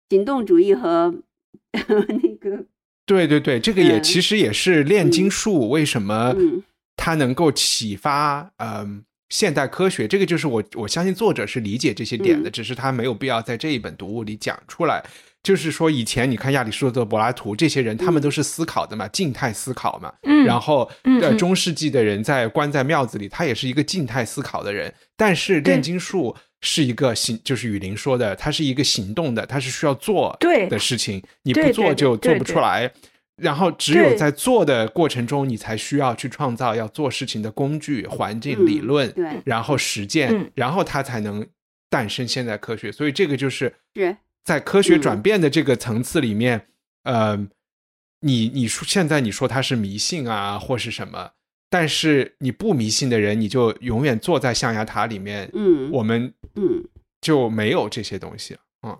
[0.08, 1.22] 行动主义和
[1.74, 2.64] 那个
[3.04, 6.62] 对对对，这个也嗯其实也是炼金嗯术为什么嗯
[6.96, 15.04] 它能够启发嗯、现代科学，这个就是我我相信作者是理解这些点的，嗯只是他没有必要在这一本读物里讲出来。
[15.42, 20.12] 就是说，以前你看亚里士多德、柏拉图这些人，他们都是思考的嘛，静态思考嘛。
[20.24, 24.92] 嗯然后，呃，嗯嗯中世纪的人在关在庙子里，他也是一个静态思考的人。
[25.16, 32.90] 但是炼金术是一个行，就是雨林说的，它是一个行动的，它是需要做对的事情，你不做就做不出来。
[33.36, 40.50] 然后只有在做的过程中，你才需要去创造要做事情的工具、环境、理嗯论，对然后实践，嗯。
[40.54, 41.46] 然后它才能
[41.90, 42.90] 诞生现代科学。
[42.90, 45.00] 所以这个就是是在科学嗯。
[45.02, 46.66] 转变的这个层次里面，
[47.04, 47.36] 呃，
[48.20, 51.32] 你你说现在你说它是迷信啊，或是什么，
[51.68, 56.84] 但是你不迷信的人，你就永远坐在象牙塔里面，嗯我们嗯。
[57.22, 58.60] 就没有这些东西了。
[58.82, 58.98] 嗯，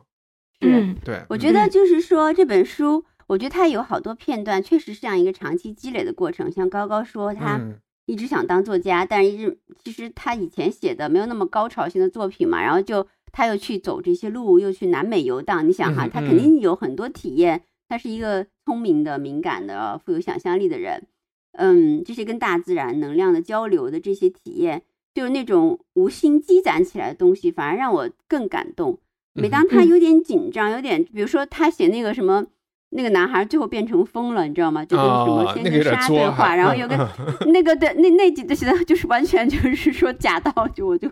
[0.62, 6.51] 嗯对，我嗯觉得就是说这本书，我觉得他有好多片段，确实是这样一个长期积累的过程。
[6.51, 7.74] 像高高说，他嗯
[8.07, 15.68] 一直想当作家，但是一直其实他以前写的没有那么高潮性的作品嘛，然后就他又去走这些路，又去南美游荡。
[15.68, 17.62] 你想哈，嗯他肯定有很多体验。
[17.89, 21.07] 他是一个聪明的、敏感的、富有想象力的人。
[21.53, 24.83] 嗯，这些跟大自然能量的交流的这些体验，
[25.14, 28.99] 就是那种无心积攒起来的东西，反而让我更感动。
[29.33, 32.47] 每当他嗯有点紧张，有点，比如说他写那个什么，
[32.91, 34.84] 那个男孩最后变成疯了，你知道吗？
[34.84, 37.09] 就跟什么先哦那个有跟沙对话，然后有个
[37.47, 41.09] 那个的那那几个写的就是完全就是说假道，就我就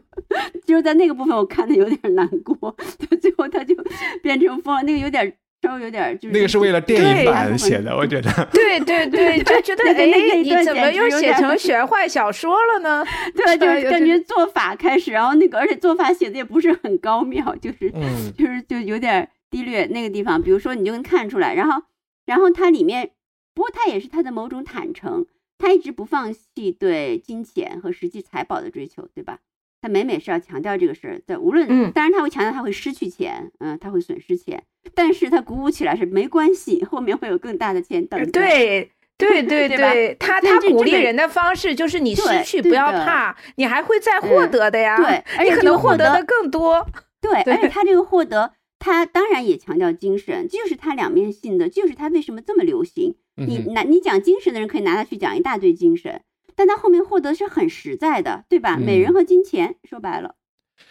[0.66, 3.74] 就是在那个部分我看的有点难过，就最后他就
[4.22, 8.30] 变成疯了，那个有点稍微有点就是那个是为了电影对版写的，我觉得。
[8.52, 13.04] 对对对，就觉得那个那那哎，你怎么又写成玄幻小说了呢？
[13.34, 21.82] 对，就感觉做法开始，然后那个而且做法写的也不是很高妙，就是嗯就是就有点低劣那个地方，比如说你就能看出来，然后
[22.26, 23.10] 然后它里面，
[23.54, 25.26] 不过它也是它的某种坦诚，
[25.58, 29.38] 他一直不放弃对金钱和实际财宝的追求，对吧？
[29.80, 34.62] 他每每是要强调这个事儿，在无论，嗯当然他会强调他会失去钱，嗯，他会损失钱，
[34.94, 38.30] 但是他鼓舞起来是没关系，后面会有更大的钱等着。
[38.30, 38.90] 对。
[39.16, 44.96] 对对对对， 他他鼓励人的方式就是你失去不要怕，你还会再获嗯得的呀。
[44.96, 46.84] 对而你可且这个获得能获得的更多。
[47.20, 48.52] 对，对而且他这个获得，
[48.84, 53.16] 他当然也强调精神，这就是他两面性的，就是他为什么这么流行。
[53.36, 56.20] 你拿你讲精神的人可以拿他去讲一大堆精神，
[56.54, 58.76] 但他后面获得是很实在的，对吧？
[58.76, 60.34] 美人嗯和金钱，说白了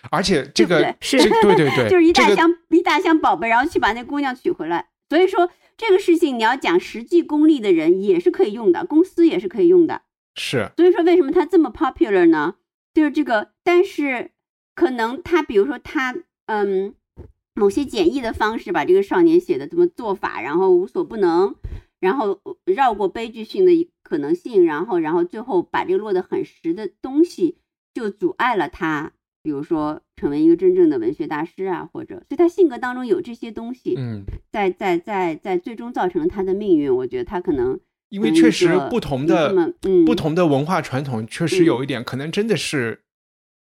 [0.10, 4.88] 而且这个是 对对对，就是一大这个箱、一大箱宝贝，然后去把那姑娘娶回来。
[5.08, 10.02] 所以说这个事情你要讲实际功利的人也是可以用的，公司也是可以用的。
[10.34, 12.56] 是所以说为什么他这么 popular 呢？
[12.92, 14.32] 就是这个，但是
[14.74, 16.16] 可能他比如说他，
[16.48, 16.96] 嗯，
[17.56, 21.54] 某些简易的方式把这个少年写的这么做法，然后无所不能，
[22.00, 27.58] 然后绕过悲剧性的可能性，然后然后最后把这个落得很实的东西，
[27.94, 29.12] 就阻碍了他，
[29.44, 36.94] 比如说成为一个真正的文学大师啊，或者所以他性格当中有这些东西，嗯，在在在在最终造成了他的命运。
[36.94, 37.80] 我觉得他可能
[38.10, 43.02] 因为确实不同的、嗯、不同的文化传统，确实有一点、可能真的是。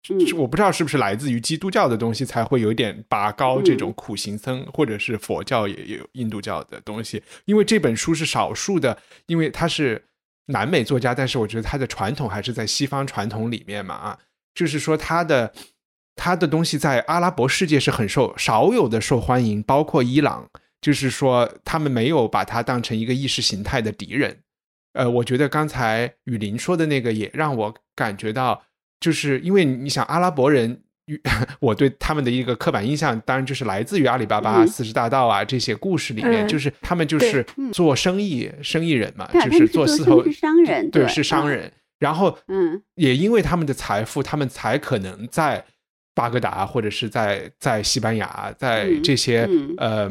[0.08, 7.22] 嗯，我不知道是不是来自于基督教的东西才会有点拔高这种苦行僧，或者是佛教也有印度教的东西。
[7.44, 8.96] 因为这本书是少数的，
[9.26, 10.02] 因为他是
[10.46, 14.18] 南美作家，但是我觉得他的传统还是在西方传统里面嘛啊，
[14.54, 15.52] 就是说他的
[16.16, 20.48] 他的东西在阿拉伯世界是很受少有的受欢迎，包括伊朗，
[20.80, 24.38] 就是说他们没有把它当成一个意识形态的敌人。
[24.94, 28.62] 呃，我觉得刚才雨林说的那个也让我感觉到。
[29.00, 30.82] 就是因为你想阿拉伯人，
[31.58, 41.72] 我对他们的一个刻板印象，当然就是来自于阿里巴巴、四十大盗啊这些故事里面，就是他们就是做生意生意人嘛，就是做丝绸商人，对，是商人。
[41.98, 45.64] 然后，嗯，也因为他们的财富，他们才可能在
[46.14, 50.10] 巴格达或者是在在西班牙，在这些呃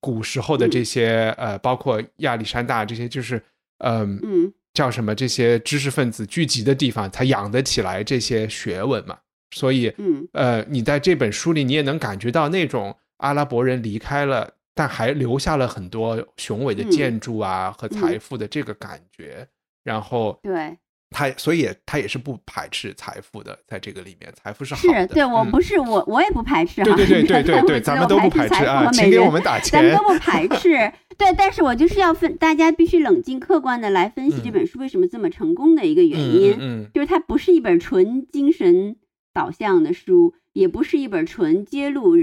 [0.00, 3.42] 古时候的这些呃，包括亚历山大这些，就是
[3.78, 4.52] 嗯嗯。
[4.80, 5.14] 叫什么？
[5.14, 9.18] 这些知识分子聚集的地方，才养得起来这些学问嘛。
[9.54, 19.46] 所以，嗯，呃，你在这本书里，你也能感觉到那种阿拉伯人离开了，但还留下了很多雄伟的建筑啊和财富的这个感觉。
[19.84, 20.78] 然后，对。
[21.10, 25.00] 他所以他也是不排斥财富的，在这个里面，财富是好的。
[25.00, 26.96] 是对我不是我我也不排斥哈。
[26.96, 29.72] 对对对对对，咱们都不排斥啊，请给我们打钱。
[29.72, 30.70] 咱们都不排斥。
[31.18, 36.56] 对，但是我就是要分，大家必须冷静客观的来分析这本书为什么这么成功的一个原因。
[36.58, 38.96] 嗯，就是它不是一本纯精神
[39.34, 42.16] 导向的书，也不是一本纯揭露，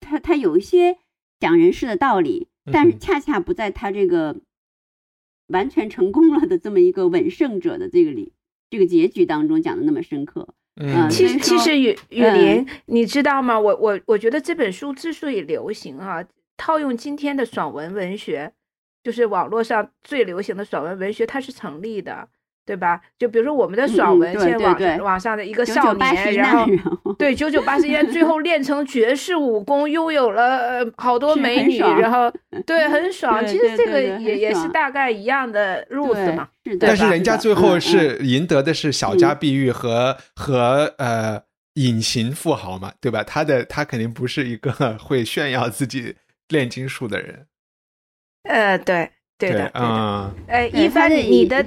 [0.00, 0.96] 它它有一些
[1.38, 4.36] 讲人事的道理，但是恰恰不在它这个。
[5.48, 8.32] 完全成功了的这么一个稳胜者的这个里
[8.70, 13.58] 这个结局当中讲的那么深刻，嗯，其实其实雨雨林，你知道吗？
[13.58, 16.24] 我我我觉得这本书之所以流行啊，
[16.56, 18.52] 套用今天的爽文文学，
[19.02, 22.28] 就是网络上最流行的爽文文学，它是成立的。
[22.66, 23.00] 对吧？
[23.18, 26.66] 就比如说我们的爽文，现在网网上的一个少年，然后
[27.18, 32.32] 对九九八十一难，最后练成绝世武功，拥有了好多美女，然后
[32.64, 33.46] 对很爽。
[33.46, 36.48] 其实这个也也是大概一样的路子嘛。
[36.80, 41.42] 但是人家最后是赢得的是小家碧玉和和呃
[41.74, 43.22] 隐形富豪嘛，对吧？
[43.22, 46.16] 他的他肯定不是一个 会炫耀自己
[46.48, 47.46] 炼金术的人。
[48.44, 51.64] 呃，对对的，嗯，哎，一帆，你的。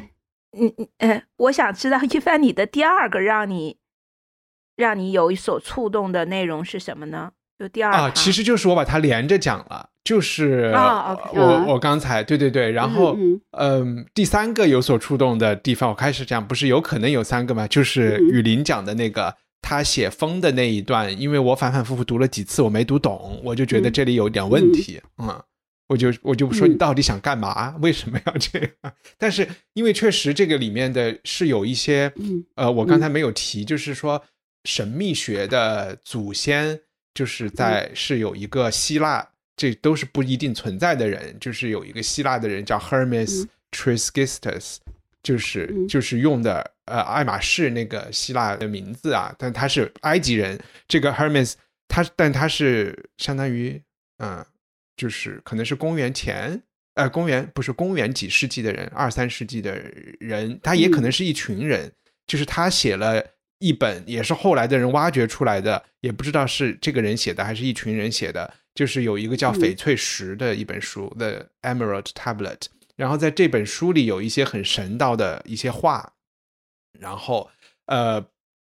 [0.59, 3.77] 嗯嗯呃，我想知道一帆，你的第二个让你
[4.75, 7.31] 让你有所触动的内容是什么呢？
[7.59, 10.71] 就第二啊，其实就是我把它连着讲了，就是
[11.33, 13.17] 我我刚才对对对，然后
[13.57, 17.67] 嗯，第三个有所触动的地方，我开始讲，不是有可能有三个吗？
[17.67, 25.41] 就是雨林讲的那个他写风的那一段，因为我反反复复读了几次，我没读懂，我就觉得这里有点问题，嗯。
[25.87, 27.77] 我就我就说你到底想干嘛？
[27.81, 28.93] 为什么要这样？
[29.17, 32.11] 但是因为确实这个里面的是有一些，
[32.55, 34.21] 呃，我刚才没有提，就是说
[34.65, 36.81] 神秘学的祖先
[37.13, 44.77] 就是在是有一个希腊，这都是不一定存在的人，就是有一个希腊的人叫 Hermes Trisgistus，
[45.23, 50.59] 就是就是用的呃爱马仕那个希腊的名字啊，但他是埃及人。
[50.85, 51.53] 这个 Hermes
[51.87, 53.81] 他但他是相当于
[54.17, 54.45] 嗯。
[54.97, 56.61] 就是可能是公元前，
[56.95, 59.79] 呃，公元不是公元几世纪的人，二三世纪的
[60.19, 61.93] 人，他也可能是一群人。
[62.25, 63.23] 就是他写了
[63.59, 68.53] 一本，也是后来的人挖掘出来的，也不知道是这个人写的还是一群人写的。
[68.75, 72.57] 就是有一个叫翡翠石的一本书，《The Emerald Tablet》。
[72.95, 76.13] 然后在这本书里有一些很神道的一些话。
[76.99, 77.49] 然后，
[77.85, 78.27] 呃，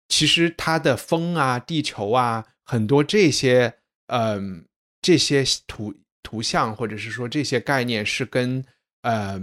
[0.07, 3.75] 其实它的风啊、地球啊，很多这些，
[4.07, 4.65] 嗯，
[5.01, 5.95] 这些图。
[6.23, 8.63] 图像或者是说这些概念是跟
[9.01, 9.41] 呃，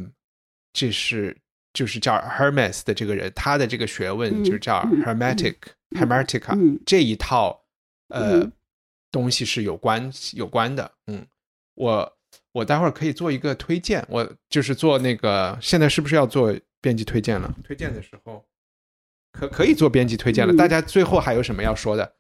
[0.73, 1.37] 这是
[1.73, 5.57] 就是叫 Hermes 的这个人，他的这个学问就叫 Hermetic
[5.91, 7.61] Hermetica 这一套
[8.09, 8.51] 呃
[9.11, 10.91] 东西是有关有关的。
[11.07, 11.27] 嗯，
[11.75, 12.19] 我
[12.53, 17.55] 我待会儿可以做一个推荐，我就是做那个现在是不是要做编辑推荐了？
[17.65, 18.45] 推荐的时候
[19.33, 20.55] 可可以做编辑推荐了。
[20.57, 22.15] 大家最后还有什么要说的？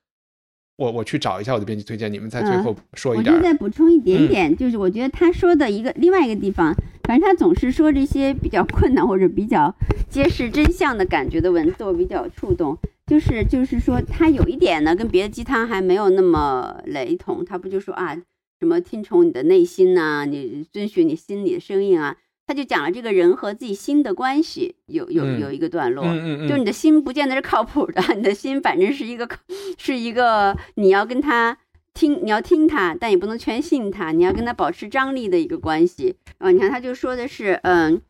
[0.79, 3.35] 我我去找一下我的编辑推荐，你们在最后说一点。
[3.35, 6.72] 我就再补充一点点，就是我觉得他说的一个另外一个地方，
[7.03, 9.74] 反正他总是说这些比较困难或者比较
[10.09, 12.79] 揭示真相的感觉的文字，我比较触动。
[13.09, 17.45] 就是就是说，他有一点呢，跟别的鸡汤还没有那么雷同。
[17.45, 18.14] 他不就说啊，
[18.61, 22.16] 什么听从你的内心呐、你遵循你心里的声音啊？
[22.49, 29.28] 他就讲了这个人和自己心的关系，有有嗯有一个段落，嗯嗯嗯就是你的心不见得是靠谱的，你的心反正是一个
[29.76, 31.59] 是一个你要跟他
[31.92, 36.16] 听，你要听他，但也不能全信他，你要跟他保持张力的一个关系。
[36.38, 38.01] 啊，你看他就说的是，嗯，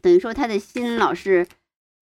[0.00, 1.46] 等于说他的心老是。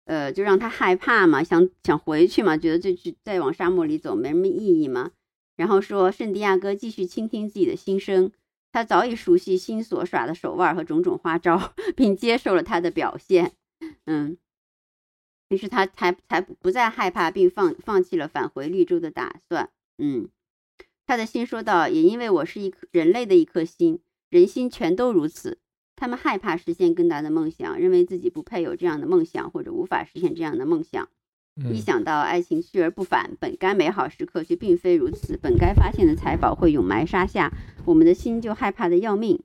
[0.09, 5.11] 呃，就让他害怕嘛，想想回去嘛，觉得这去再往沙漠里走没什么意义嘛。
[5.57, 8.31] 然后说圣地亚哥继续倾听自己的心声，
[8.73, 13.53] 他早已熟悉心所耍的手腕和种种花招， 并接受了他的表现。
[14.05, 14.37] 嗯，
[15.49, 19.71] 于是他才才不再害怕，并放放弃了返回绿洲的打算。
[19.99, 20.29] 嗯，
[21.07, 25.59] 他的心说道：“也因为我是一颗人类的一颗心，人心全都如此。”
[25.99, 31.09] 他们害怕实现更大的梦想，认为自己不配有这样的梦想，或者无法实现这样的梦想。
[31.57, 37.53] 嗯一想到爱情去而不返，本该美好时刻却并非如此，本该发现的财宝会永埋沙下，
[37.85, 39.41] 我们的心就害怕的要命。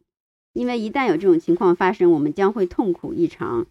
[0.54, 3.66] 因为一旦有这种情况发生，我们将会痛苦异常。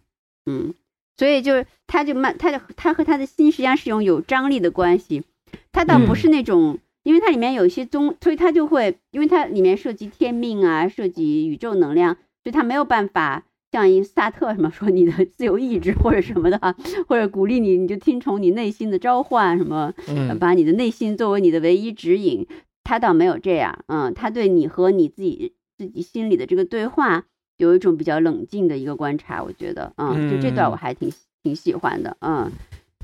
[0.47, 0.73] 嗯，
[1.15, 5.23] 所以就是他就慢，他就他和他的心实际上是用有张力的关系。
[5.71, 12.17] 他倒不是那种，因为它里面有一些宗，所以他就会，因为它里面涉及天命啊，涉及宇宙能量。
[12.43, 16.75] 所以他没有办法像一萨特什么说你的自由意志或者什么的啊，
[17.07, 22.45] 或者鼓励你，你就听从你内心的召唤，什么，嗯把你的内心作为你的唯一指引。
[22.83, 27.23] 他倒没有这样，嗯，他对你和你自己自己心里的这个对话
[27.57, 31.09] 有一种比较冷静的一个观察，我觉得，嗯，就这段我还挺
[31.41, 32.51] 挺喜欢的，嗯。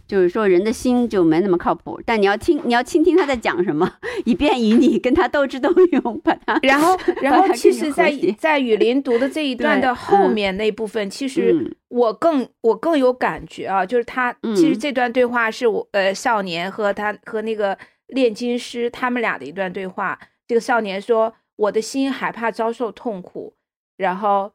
[0.08, 3.92] 就是说，人的心就没那么靠谱，但你要听，你要倾听他在讲什么，
[4.26, 17.78] 以便于你跟他斗智斗勇，把他 然后， 然后其实在，在雨林读的这一段的后嗯面那部分，其实嗯我更我更有感觉啊，就是他其实嗯这段对话是我呃少年和他和那个
[18.08, 20.18] 炼金师他们俩的一段对话。
[20.48, 23.54] 这个少年说：“我的心害怕遭受痛苦。”
[23.98, 24.54] 然后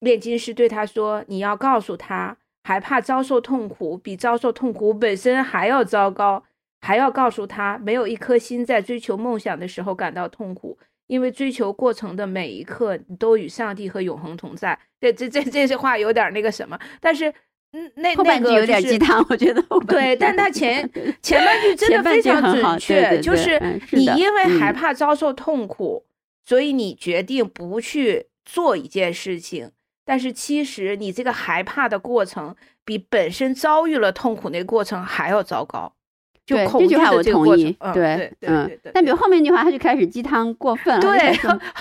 [0.00, 2.36] 炼金师对他说：“你要告诉他，
[2.68, 6.44] 害怕遭受痛苦比遭受痛苦本身还要糟糕。”
[6.80, 14.78] 还要告诉他，没有一颗心在追求梦想的时候感到痛苦，因为追求过程的每一刻都与上帝和永恒同在。
[15.00, 17.34] 这这这这些话有点那个什么，但是
[17.72, 18.96] 嗯，那后半句有点鸡。
[18.96, 20.88] 汤，我觉得对，但他前
[21.20, 23.60] 前半句真的非常准确，就是
[23.90, 26.04] 你因为害嗯怕遭受痛苦，
[26.44, 29.72] 所以你决定不去做一件事情。
[30.08, 35.92] 但是其实你这个害怕的过程，比本身遭遇了痛苦那个过程还要糟糕。
[36.46, 41.34] 就对恐惧这句话我的这个过同意，对对嗯但比如后面那句话，他就开始鸡汤过分了，对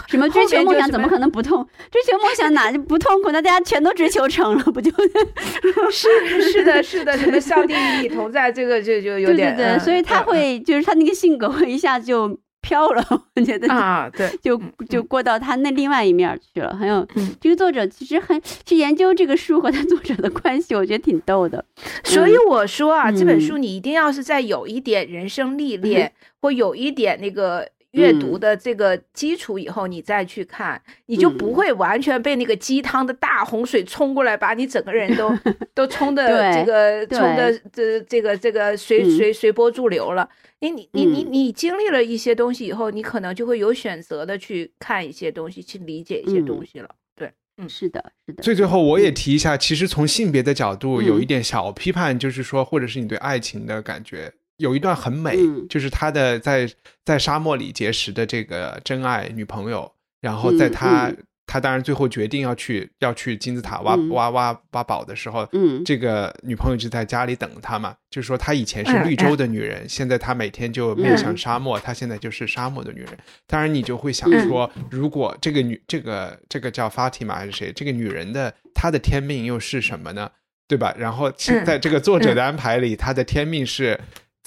[0.09, 1.65] 什么追求梦想怎么可能不痛？
[1.89, 3.31] 追求梦想哪就不痛苦？
[3.31, 4.91] 那大家全都追求成了，不就？
[5.89, 12.37] 是是的，是的，什么上帝与你同在，这个就就有点，对对，对所以他嗯会就是他那个性格会一下就
[12.67, 13.03] 飘了，
[13.35, 16.75] 我觉得啊，对，就嗯就过到他那另外一面去了。
[16.75, 21.63] 很有嗯这个作者其实很去研究这个书和他作者的关系，我觉得挺逗的。
[22.03, 26.11] 所以我说啊，这本嗯书你一定要是在有一点人生历练，
[26.41, 27.65] 或有一点那个
[27.97, 28.39] 阅读嗯。
[28.39, 31.53] 的这个基础以后，你再去看，你就不嗯。
[31.53, 35.35] 会完全被那个鸡汤的大洪水冲过来，把你整个人都
[35.73, 39.17] 都冲的这个冲的这这个这个随嗯。
[39.17, 40.29] 随随波逐流了。
[40.59, 41.33] 你你你你嗯。
[41.33, 46.89] 你经历了一些东西以后，你可能就会有选择的去看一些东西，去理解一些东嗯西了。
[47.15, 47.69] 对，嗯。
[47.69, 48.41] 是的，是的。
[48.41, 51.27] 最最后我也提一下，其实从性别的角度有一嗯。
[51.27, 56.69] 点小批判，就是说，或者是你对爱情的感觉，有一段很美，嗯就是他的在
[57.05, 59.91] 在沙漠里结识的这个真爱女朋友，
[60.21, 61.17] 然后在嗯他、嗯
[61.49, 73.17] 他当然最后决定要去要去金字塔挖、嗯挖挖挖宝的时候，嗯这个女朋友就在家里等他嘛，就是说她以前是嗯绿洲的女人，现在她每天就面向嗯沙漠，她现在就是沙漠的女人。
[73.45, 80.29] 当然，你就会想嗯说，如果这个女这个这个叫 Fatima 还是谁，这个女人的她的天命又是什么呢？
[80.67, 80.93] 对吧？
[80.97, 81.31] 然后
[81.65, 83.97] 在这个作者的安排里，她的天命是。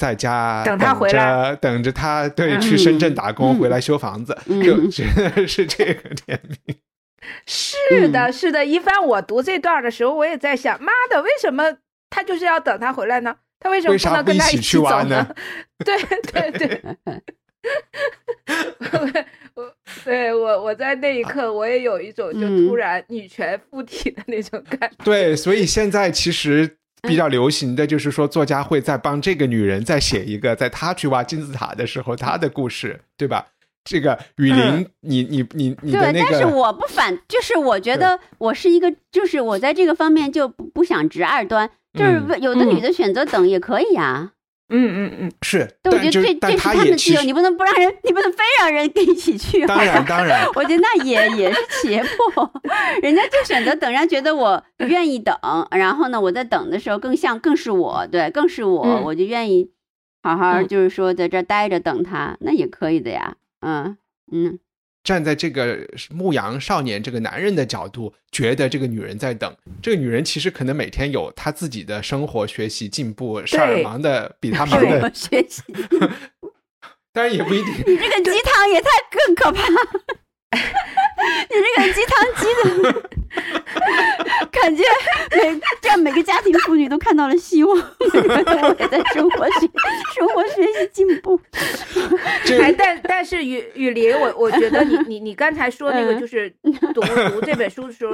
[0.00, 6.74] 在家等他回来，等着他对嗯去深圳打工，嗯回来修房子，嗯就真的是这个甜蜜。
[7.44, 8.64] 是嗯的，是的。
[8.64, 11.64] 一帆，我读这段的时候，我也在想，妈的，为什么
[12.08, 13.36] 他就是要等他回来呢？
[13.60, 15.34] 他为什么不能跟他一起去玩呢？
[15.84, 15.98] 对
[16.32, 16.82] 对对，
[19.54, 25.04] 我对我我在那一刻，我也有一种就突嗯然女权附体的那种感觉。
[25.04, 33.46] 对，所以现在其实比较流行的就是说，作家会在帮这个女人再写一个，在她去挖金字塔的时候她的故事，对吧？
[33.82, 44.30] 这个雨林，嗯你你你你的对，那但是，我不反，就是我觉得我是一个，就是我在这个方面就不不想直二端，就是有的女的选择等也可以啊，嗯
[44.70, 49.66] 嗯嗯嗯，是，但我觉得这这是但他他们的自由，你不能不让人， 你不能非让人跟一起去。
[49.66, 50.46] 当然当然。
[50.54, 52.02] 我觉得那也 也是胁
[52.34, 52.50] 迫，
[53.02, 55.36] 人家就选择等，人家觉得我愿意等，
[55.72, 59.02] 然后呢，我在等的时候更像更是我，对，更是我，嗯。
[59.04, 59.70] 我就愿意
[60.22, 60.68] 好好嗯。
[60.68, 63.96] 就是说在这儿待着等他，那也可以的呀，嗯
[64.32, 64.58] 嗯，
[65.10, 65.76] 站在这个
[66.08, 69.52] 牧羊少年这个男人的角度，觉得这个女人在等。
[69.82, 75.64] 这个女人其实可能每天有她自己的生活、学习、进步，事儿忙的比他忙对的，学习，
[77.12, 77.74] 当然也不一定。
[77.88, 79.66] 你这个鸡汤也太更可怕，
[81.48, 82.92] 你这个鸡汤鸡的，
[84.50, 84.82] 感觉
[85.36, 89.70] 每这样每个家庭妇女都看到了希望，我也在生活学
[90.14, 91.40] 生活学习进步。
[92.60, 96.20] 哎，但但是雨雨林，我我觉得你你你刚才说那个嗯。
[96.20, 96.52] 就是
[96.92, 98.12] 读读这本书的时候，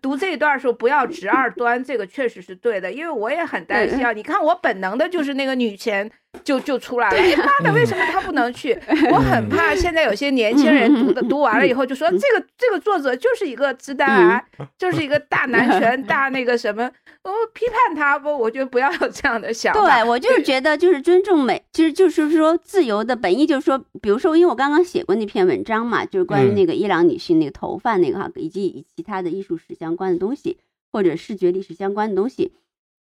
[0.00, 4.12] 读这一段的时候不要直二端，这个确实是对的，因为我也很担心啊。
[4.12, 6.08] 你看我本能的就是那个女权
[6.44, 8.78] 就就出来了，哎妈的，为什么她不能去？
[9.10, 14.44] 我很怕现在有些年轻人读的读完了以后就说这个这个作者就是一个直男癌，
[14.78, 16.90] 就是一个大男 权大那个什么，
[17.24, 19.80] 我批判他不，我觉得不要有这样的想法。
[19.80, 30.58] 对我就是觉得，就是尊重美，其实就是说自由的本意，就是说，比如说，因为我刚刚写过那篇文章嘛，就是关于嗯那个伊朗女性那个头发那个哈，以及以其他的艺术史相关的东西，
[30.92, 32.52] 或者视觉历史相关的东西，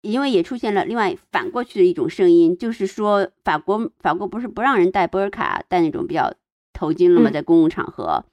[0.02, 6.34] 因为也出现了另外反过去的一种声音，就是说法国法国不是不让人戴波尔卡，戴那种比较
[6.74, 7.30] 头巾了吗？
[7.30, 8.24] 嗯在公共场合，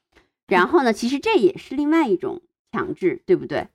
[0.48, 3.68] 然后呢，其实这也是另外一种强制，对不对？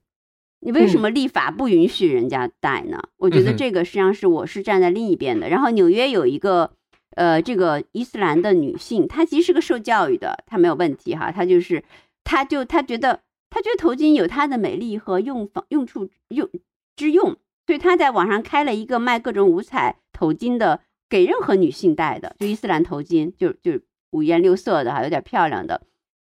[0.60, 3.00] 你为什嗯么立法不允许人家戴呢？
[3.18, 5.50] 我觉得这个实际上是我是站在另一边的。
[5.50, 6.72] 然后纽约有一个
[7.16, 11.84] 呃，这个伊斯兰的女性，她其实是个受教育的，她没有问题哈，她就是
[12.24, 16.50] 她就她觉得她觉得头巾有它的美丽和用方用处用
[16.96, 23.80] 之用，所以她在网上开了一个卖各种五彩头巾的，给任何女性戴的，就伊斯兰头巾，就就
[24.12, 25.84] 五颜六色的哈，有点漂亮的。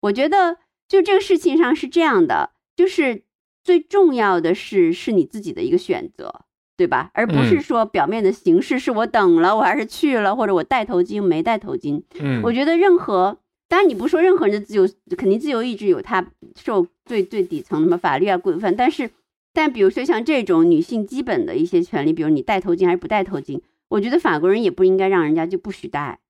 [0.05, 0.59] 我觉得
[0.89, 3.22] 就这个事情上是这样的，就是
[3.62, 6.43] 最重要的是是你自己的一个选择，
[6.76, 7.10] 对吧？
[7.14, 12.02] 而不是嗯说表面的形式是我等了，我还是去了，或者我戴头巾没戴头巾。
[12.20, 14.86] 嗯，我觉得任何，当然你不说任何人的自由，
[15.16, 19.10] 肯定自由意志有它受最最底层的什么法律啊规范，但是
[19.55, 26.20] 但比如说像这种女性基本的一些权利，比如你戴头巾还是不戴头巾，我觉得法国人也不应该让人家就不许戴。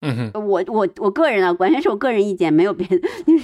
[0.00, 3.08] 嗯哼，我我我个人啊，完全是我个人意见，没有别的。
[3.26, 3.34] 你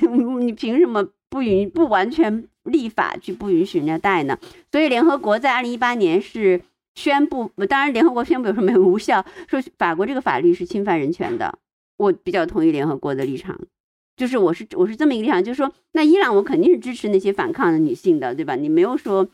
[0.44, 4.38] 你凭什么不允不完全立法去不允许人家戴呢？
[4.70, 6.60] 所以联合国在二零一八年是
[6.94, 11.58] 宣布，当然联合国宣布有什么无效，说法国这个法律是侵犯人权的。
[11.96, 13.58] 我比较同意联合国的立场，
[14.16, 18.54] 就是我是我是这么一个立场，就是说，那伊朗我肯定是支持那些反抗的女性的，对吧？
[18.54, 19.28] 你没有说。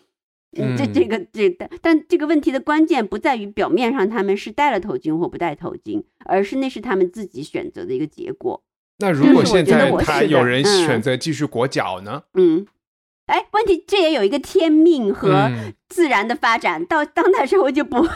[0.56, 0.92] 嗯，这嗯。
[0.92, 8.62] 这个这但但这个问题的关键不在于表面上他们是戴了头巾或不戴头巾，而是那是他们自己选择的一个结果。
[8.98, 10.86] 那如果现在他有人嗯。
[10.86, 12.24] 选择继续裹脚呢？
[12.34, 12.66] 嗯，
[13.26, 15.72] 哎，问题这也有一个天命和嗯。
[15.88, 18.08] 自然的发展，到当代社会就不会，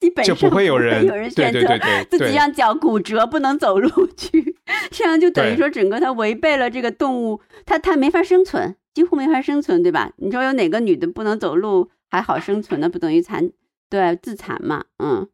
[0.00, 1.60] 基本上就不会有人有人选择
[2.10, 4.56] 自己让脚骨折不能走路去，
[4.90, 10.12] 这样就等于说整个它违背了这个动物，它它没法生存，几乎没法生存，对吧？
[10.18, 13.50] 你说有哪个女的不能走路还好生存的，不等于残
[13.88, 14.84] 对自残嘛？
[14.98, 15.28] 嗯，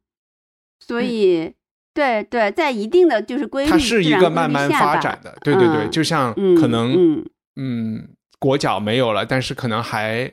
[0.81, 1.55] 所以。
[1.97, 7.27] 对对，在一定的就是规律，它是一个慢慢发展的，对对对，嗯就像嗯可能嗯
[7.57, 8.09] 嗯，
[8.39, 10.31] 裹脚没有了，但是可能还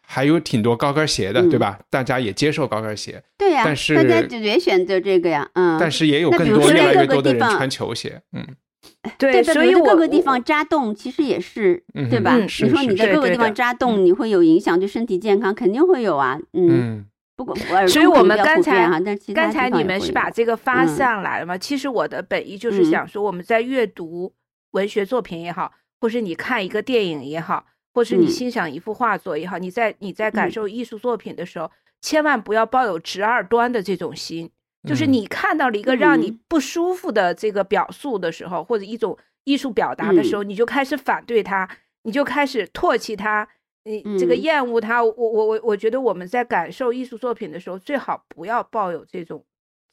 [0.00, 1.78] 还有挺多高跟鞋的，嗯对吧？
[1.90, 8.46] 大家也接受高跟鞋，对呀，但是大家就也选择这个呀，嗯，但是也有更多越来越多的人穿球鞋，嗯
[9.18, 12.36] 对，对，所以我在各个地方扎洞，其实也是嗯对吧？
[12.36, 17.06] 嗯你说你在各个地方扎洞，你会有影响对身体健康，肯定会有啊，嗯，嗯
[17.36, 17.56] 不过
[17.88, 21.56] 所以我们刚才哈，但其他刚才你们是把这个发嗯上来了吗？
[21.56, 24.32] 其实我的本意就是嗯想说，我们在阅读
[24.72, 34.50] 文学作品也好，或是你看一个电影也好，或是你嗯欣赏一幅画作也好，你在你在感嗯受艺术作品的时候，千万不要抱有直二端的这种心。
[34.88, 41.68] 就是嗯你看到了一个让你嗯不舒服的这个表述的时候，或者一种艺术表达的时候，你就开始反对它，
[42.02, 43.48] 你就开始唾弃它，
[43.84, 45.02] 你这个嗯厌恶它。
[45.02, 49.44] 我我我我觉得我们在感受艺术作品的时候，最好不要抱有这种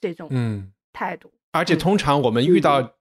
[0.01, 1.31] 这种嗯，态度。
[1.51, 2.91] 而且嗯通常我们遇嗯到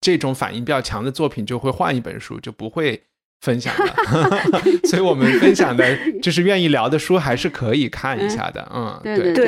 [0.00, 3.04] 这种反应比较强的作品，就会换一本书，就不会
[3.42, 3.94] 分享了。
[4.88, 5.84] 所以我们分享的
[6.22, 8.66] 就是愿意聊的书，还是可以看一下的。
[8.72, 9.46] 嗯，对对对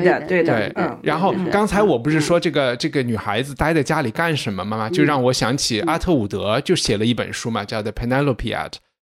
[0.00, 0.20] 的。
[0.20, 8.34] 的对的对嗯，然后刚才我不是嗯说这个这个女孩子待在家里干什么嘛，就让我想起嗯阿特伍德就写了一本书嘛，叫《The Penelope》，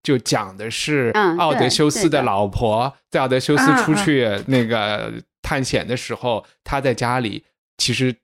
[0.02, 5.12] 就讲的是嗯奥德修斯的老婆在奥德修斯出去那个
[5.42, 7.44] 探险的时候，她在家里
[7.76, 8.14] 其实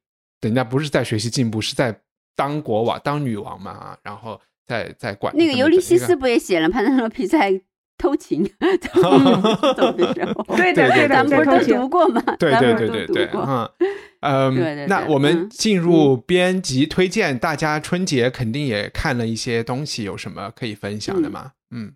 [0.40, 1.94] 人家不是在学习进步，是在
[2.36, 7.60] 当国王、当女王嘛啊，然后在在管那个尤利西斯不也写了潘多洛皮在
[7.98, 8.44] 偷情
[9.76, 10.56] 走的时候？
[10.56, 12.22] 对的对对咱们不是都读过吗？
[12.38, 13.68] 对对对对对，嗯
[14.20, 21.52] 嗯，对对对那我们嗯进入编辑推荐，大家春节肯定也看了一些东西，有什么可以分享的吗？
[21.70, 21.92] 嗯，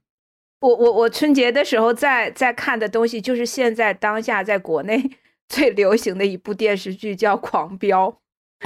[0.60, 5.02] 我我我春节的时候在在看的东西，就是现在当下在国内
[5.48, 8.10] 最流行的一部电视剧，叫《狂飙》。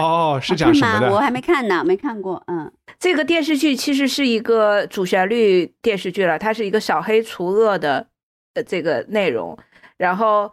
[0.03, 1.09] 哦，是哦讲什么吗？
[1.13, 1.19] 我？
[1.19, 2.43] 还没看呢，没看过。
[2.49, 2.71] 嗯
[3.03, 8.07] 这个电视剧其实是一个主旋律电视剧了，它是一个扫黑除恶的
[8.55, 9.59] 呃这个内容，
[9.97, 10.53] 然后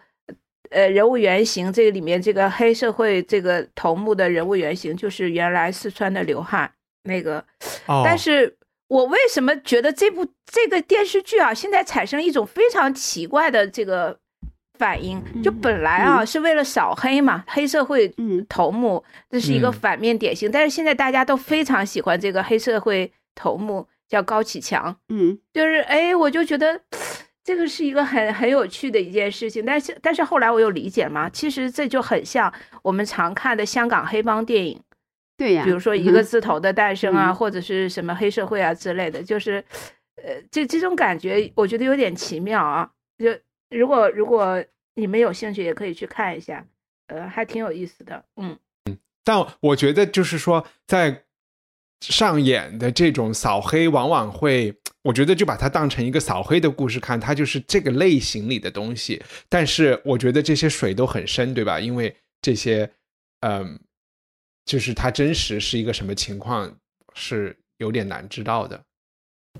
[0.71, 6.73] 呃人物原型这个里面这个黑社会这个头目的人物原型就是原来四川的刘汉
[7.03, 7.37] 那个，
[7.85, 8.57] 哦，但是
[8.87, 14.19] 我为什么觉得这部这个电视剧啊，现在产生一种非常奇怪的这个
[14.79, 15.21] 反应？
[15.43, 26.81] 就嗯本来啊、嗯是为了扫黑嘛，黑社会嗯头目这是一个嗯反面典型，但是现在大家都非常喜欢这个黑社会头目叫高启强，嗯就是哎，我就觉得。
[27.41, 32.53] 这个是一个很很有趣的一件事情，但是但是后来我又理解嘛，其实这就很像
[32.83, 34.79] 我们常看的香港黑帮电影，
[35.35, 35.63] 对呀。
[35.63, 39.63] 比如说一个嗯字头的诞生啊，嗯或者是什么黑社会啊之类的，就是，
[40.23, 42.87] 呃，这这种感觉我觉得有点奇妙啊。
[43.17, 43.31] 就
[43.69, 44.63] 如果如果
[44.95, 46.65] 你们有兴趣，也可以去看一下，
[47.07, 48.23] 呃，还挺有意思的。
[48.35, 51.23] 嗯嗯，但我觉得就是说，在
[52.01, 54.73] 上演的这种扫黑，往往会，
[55.03, 59.21] 我觉得就把它当成一个扫黑的故事看，它就是这个类型里的东西。
[59.47, 61.79] 但是我觉得这些水都很深，对吧？
[61.79, 62.89] 因为这些，
[63.41, 63.79] 嗯、
[64.65, 66.73] 就是它真实是一个什么情况，
[67.13, 68.81] 是有点难知道的。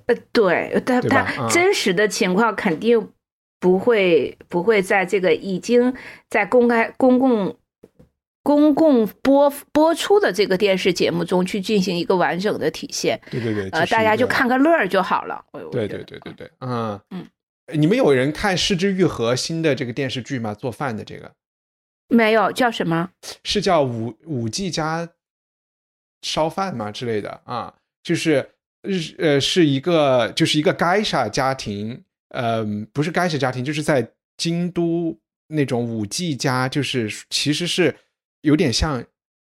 [0.06, 3.12] 呃，对，但它真实的情况肯定
[3.60, 5.94] 不会不会在这个已经
[6.30, 7.56] 在公开公共。
[8.42, 15.44] 公共播播出的这个电视节目中去进行一个完整的体现，对对对，呃，大家就看个乐儿就好了。
[15.72, 17.28] 对对对对对，嗯嗯，
[17.74, 20.54] 你们有人看《失之愈合》新的这个电视剧吗？
[20.56, 21.32] 做饭的这个
[22.08, 23.12] 没有叫什么？
[23.44, 25.08] 是叫五五 G 加
[26.22, 27.76] 烧饭吗之类的啊？
[28.02, 37.96] 就是日呃是一个就是一个该沙家庭，呃不是该沙家庭，就是在京都那种舞伎家，就是其实是
[38.42, 39.04] 有点像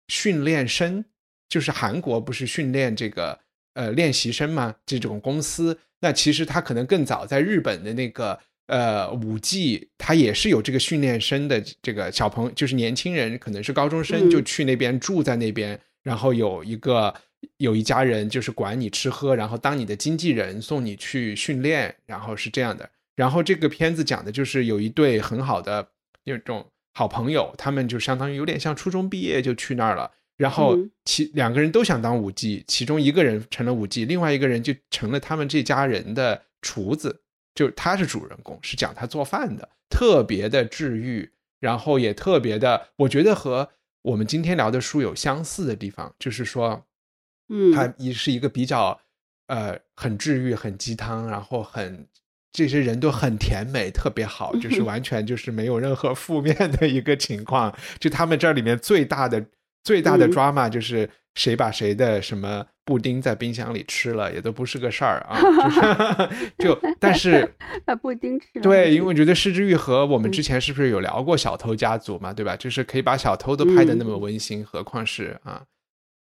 [0.07, 1.05] 训练生，
[1.47, 3.39] 就是韩国不是训练这个
[3.75, 4.75] 呃练习生吗？
[4.85, 8.37] 这种公司，那其实他可能更早在日本的那个
[8.67, 17.13] 呃五 G，它也是有这个训练生的这个小朋友，就是年轻人，可能是高中生，嗯就去那边住在那边，然后有一个
[17.57, 22.89] 有一家人就是管你吃喝，然后当你的经纪人，送你去训练，然后是这样的。
[23.15, 25.87] 然后这个片子讲的就是有一对很好的
[26.23, 30.11] 那种好朋友，他们就相当于有点像初中毕业就去那儿了。
[30.37, 37.21] 然后嗯其两个人都想当舞姬，其中一个人成了舞姬，另外一个人就成了他们这家人的厨子，
[37.53, 43.69] 就他是主人公，是讲他做饭的，特别的治愈，然后也特别的，我觉得和
[44.01, 46.83] 我们今天聊的书有相似的地方，就是说，
[47.51, 48.97] 嗯它也是一个比较
[49.47, 52.07] 呃很治愈、很鸡汤，然后很
[52.53, 57.73] 这些人都很甜美，特别好，就是 完全就是没有任何负面的一个情况。
[57.99, 59.45] 就他们这里面最大的
[59.83, 65.39] 最大的嗯 drama 就是谁把谁的什么布丁在冰箱里吃了，也都不是个事儿啊。
[66.59, 67.49] 就是就但是
[67.85, 68.61] 把布丁吃了。
[68.61, 72.55] 对，因为我觉得失之愈合，我们嗯之前是不是有聊过小偷家族嘛，对吧？
[72.55, 75.63] 就是可以把小偷都拍的那嗯么温馨，何况是啊，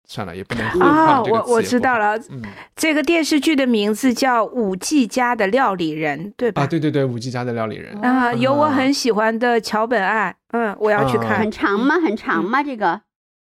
[0.09, 2.43] 算了，也不能混啊，换这个我我知道了，嗯
[2.77, 6.63] 这个电视剧的名字叫《五 G 家的料理人》，对吧？
[6.63, 11.51] 啊，对对对，五 G 家的料理人，啊，有我啊很喜欢的桥本爱，嗯，我要去啊看很。
[11.51, 11.95] 长吗？
[12.01, 12.63] 很长嗯吗？
[12.63, 13.01] 这个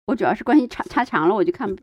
[0.07, 1.73] 我主要是关系长，太长了我就看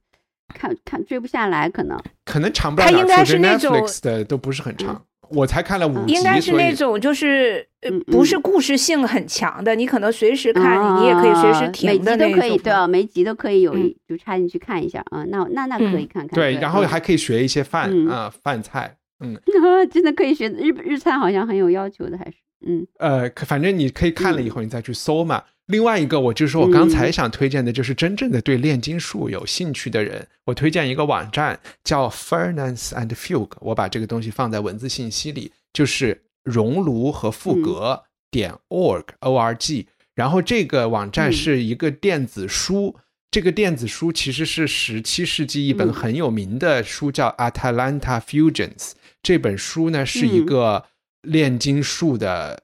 [0.53, 1.99] 看看追不下来，可能。
[2.25, 5.03] 可能长不了它应该是那种 Netflix 的都不是很长，
[5.35, 7.66] 我才看了五集，应该是那种就是
[8.06, 8.43] 不是嗯。
[8.43, 13.74] 故事性很强的，你可能随时看，你也可以随时啊停的那每集都可以，对啊，每集都可以有
[14.09, 15.24] 就插进去看一下啊。
[15.28, 16.09] 那那那可以嗯。
[16.12, 16.28] 看看。
[16.35, 16.89] 对，然后嗯。
[16.89, 18.09] 还可以学一些饭嗯。
[18.09, 19.36] 啊饭菜，嗯。
[19.90, 22.36] 真的可以学日日餐，好像很有要求的，还是
[22.66, 22.86] 嗯。
[22.99, 25.43] 呃，可反正你可以看了以后你再去搜嘛。
[25.66, 27.12] 另外一个，我就是我刚才嗯。
[27.12, 39.89] 想推荐的，就是真正的对炼金术有兴趣的人，我推荐一个网站叫 Furnace and Fugue，我把这个东西放在文字信息里，就是熔炉和复格点 org o r g。
[40.15, 41.32] 然后这个网站嗯。
[41.32, 42.95] 是一个电子书，
[43.31, 45.93] 这个电子书其实是十七世纪一本嗯。
[45.93, 48.77] 很有名的书，叫《Atalanta Fusions》。
[49.23, 50.47] 这本书呢是一嗯。
[50.47, 50.85] 个
[51.25, 52.63] 炼金术的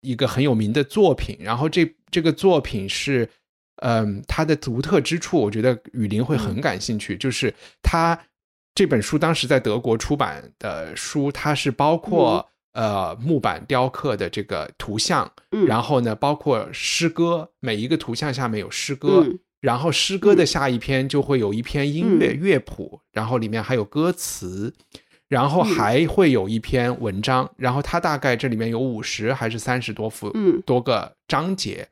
[0.00, 3.28] 一个很有名的作品，然后这这个作品是
[3.76, 7.52] 嗯，它的独特之处，我觉得雨林会很感兴趣，就是
[7.82, 8.18] 它
[8.74, 15.66] 这本书当时在德国出版的书，它是包括、呃木板雕刻的这个图像，嗯。
[15.66, 19.38] 然后呢，包括诗歌，每一个图像下面有诗歌，嗯。
[19.60, 22.40] 然后诗歌的下一篇就会有一篇音乐、嗯。
[22.40, 24.74] 乐谱，然后里面还有歌词，
[25.32, 31.88] 然后嗯还会有一篇文章，然后它大概这里面有五十还是三十多幅、嗯多个章节，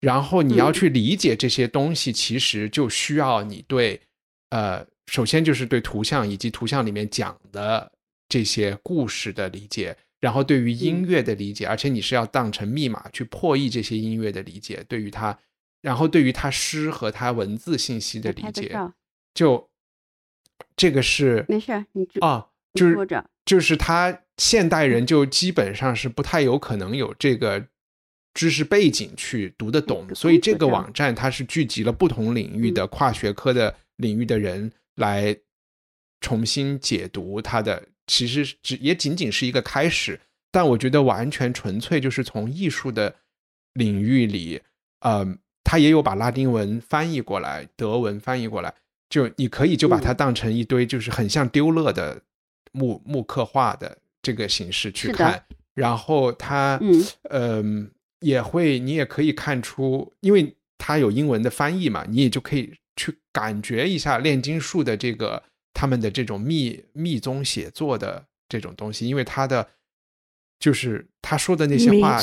[0.00, 4.00] 然后你要嗯去理解这些东西，其实就需要你对
[4.48, 7.92] 呃，首先就是对图像以及图像里面讲的
[8.26, 9.94] 这些故事的理解。
[10.18, 15.38] 然后对于音乐的理解，而且你是要当成密码去破译这些音乐的理解，对于它，
[15.82, 18.74] 然后对于它诗和它文字信息的理解，
[19.34, 19.68] 就
[20.74, 27.66] 这个是没事儿，你就啊，你就是就是他现代人就基本上是不太有可能有这个
[28.34, 30.92] 知识背景去读得懂这，个所以这个网。
[30.92, 35.36] 站它是聚集了不同领域的跨学科的领域的人来
[36.20, 40.20] 重新解读它的，其实只也仅仅是一个开始，
[40.50, 43.16] 但我觉得完全纯粹就是从艺术的
[43.74, 44.60] 领域里，
[45.00, 48.74] 呃，他也有把拉丁文翻译过来，德文翻译过来，
[49.08, 50.16] 就你可以就把它嗯。
[50.16, 52.22] 当成一堆就是很像丢勒的
[52.78, 55.42] 木木刻画的这个形式去看，
[55.74, 57.04] 然后它嗯。
[57.30, 57.90] 嗯
[58.20, 65.40] 也会你也可以看出，因为它有英文的翻译嘛，你也就可以去感觉一下炼金术的这个
[65.72, 69.64] 他们的这种密密宗写作的这种东西，因为他的
[70.58, 72.20] 就是他说的那些话，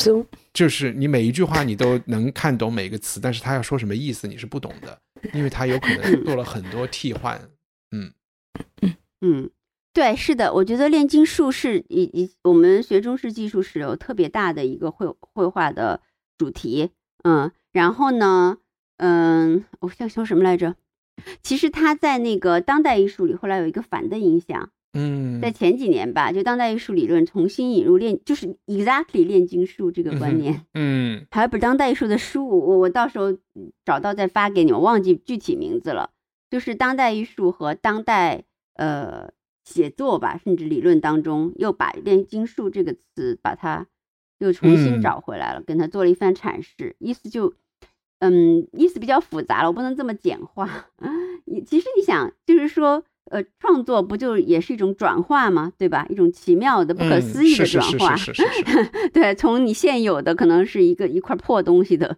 [0.53, 4.99] 就是你每一句话你都能看懂每个词，但是他要说什么意思你是不懂的，
[5.33, 7.39] 因为他有可能做了很多替换。
[7.91, 8.11] 嗯。
[9.21, 9.49] 嗯，
[9.95, 16.01] 对，是的，我觉得炼金术是以以我们学中式技术是有特别大的一个绘绘画的
[16.37, 16.89] 主题，
[17.23, 18.57] 嗯，然后呢，
[18.97, 20.75] 嗯，我想说什么来着？
[21.41, 30.65] 其实他在那个当代艺术里后来有一个反的影响，嗯在前几年吧，就当代艺术理论重新引入炼，就是 exactly 炼金术这个观念。
[30.73, 33.33] 嗯还有本当代艺术的书，我我到时候
[33.85, 36.09] 找到再发给你，我忘记具体名字了。
[36.51, 38.43] 就是当代艺术和当代
[38.75, 39.29] 呃
[39.65, 43.87] 写作吧，甚至理论当中又把炼金术这个词把它
[44.39, 47.53] 又重嗯新找回来了，跟他做了一番阐释，意思就
[48.19, 50.87] 嗯意思比较复杂了，我不能这么简化。
[51.45, 53.03] 你其实你想，就是说。
[53.31, 55.73] 呃，创作不就也是一种转化吗？
[55.79, 56.05] 对吧？
[56.11, 58.15] 一种奇妙的、不可嗯思议的转化。
[59.11, 62.17] 对，从你现有的可能是一个一块破东西的，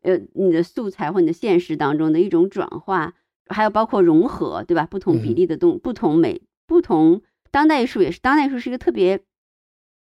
[0.00, 3.12] 呃，你的素材或你的现实当中的一种转化，
[3.48, 4.86] 还有包括融合，对吧？
[4.90, 9.18] 不同比嗯例的东，不同美，不同当代艺术也是，当代艺术是一个特别，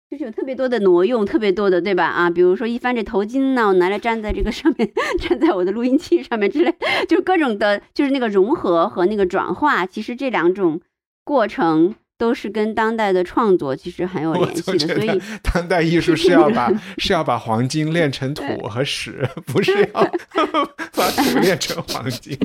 [0.10, 2.06] 就是有特别多的挪用，特别多的，对吧？
[2.06, 6.76] 啊，比如说一翻这头巾呢，我拿来粘在这个上面，粘在我的录音器上面之类，
[7.08, 10.82] 就各种的，就是那个融合和那个转化，其实这两种
[11.24, 11.96] 过程。
[12.20, 20.04] 都是跟当代的创作其实很有我联系的，所以当代艺术是要把是要把黄金炼成土和屎，不是要
[20.92, 22.38] 把土 炼成黄金。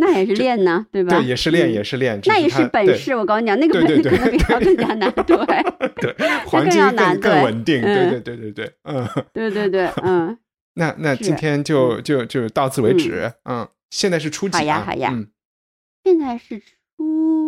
[0.00, 1.16] 那也是练呢，对吧？
[1.18, 3.14] 对，也是练，嗯也是练，那也是本事。
[3.16, 5.12] 我告诉你讲，那个本事可能比他更加难。
[5.26, 5.36] 对，
[6.00, 6.14] 对，
[6.46, 7.82] 环境更更要难更稳定。
[7.82, 9.08] 对嗯对对对对，嗯。
[9.34, 10.38] 对对对，嗯，
[10.74, 13.32] 那那今天就就就到此为止。
[13.44, 15.14] 嗯，现在是初几好呀
[16.04, 17.47] 现在是初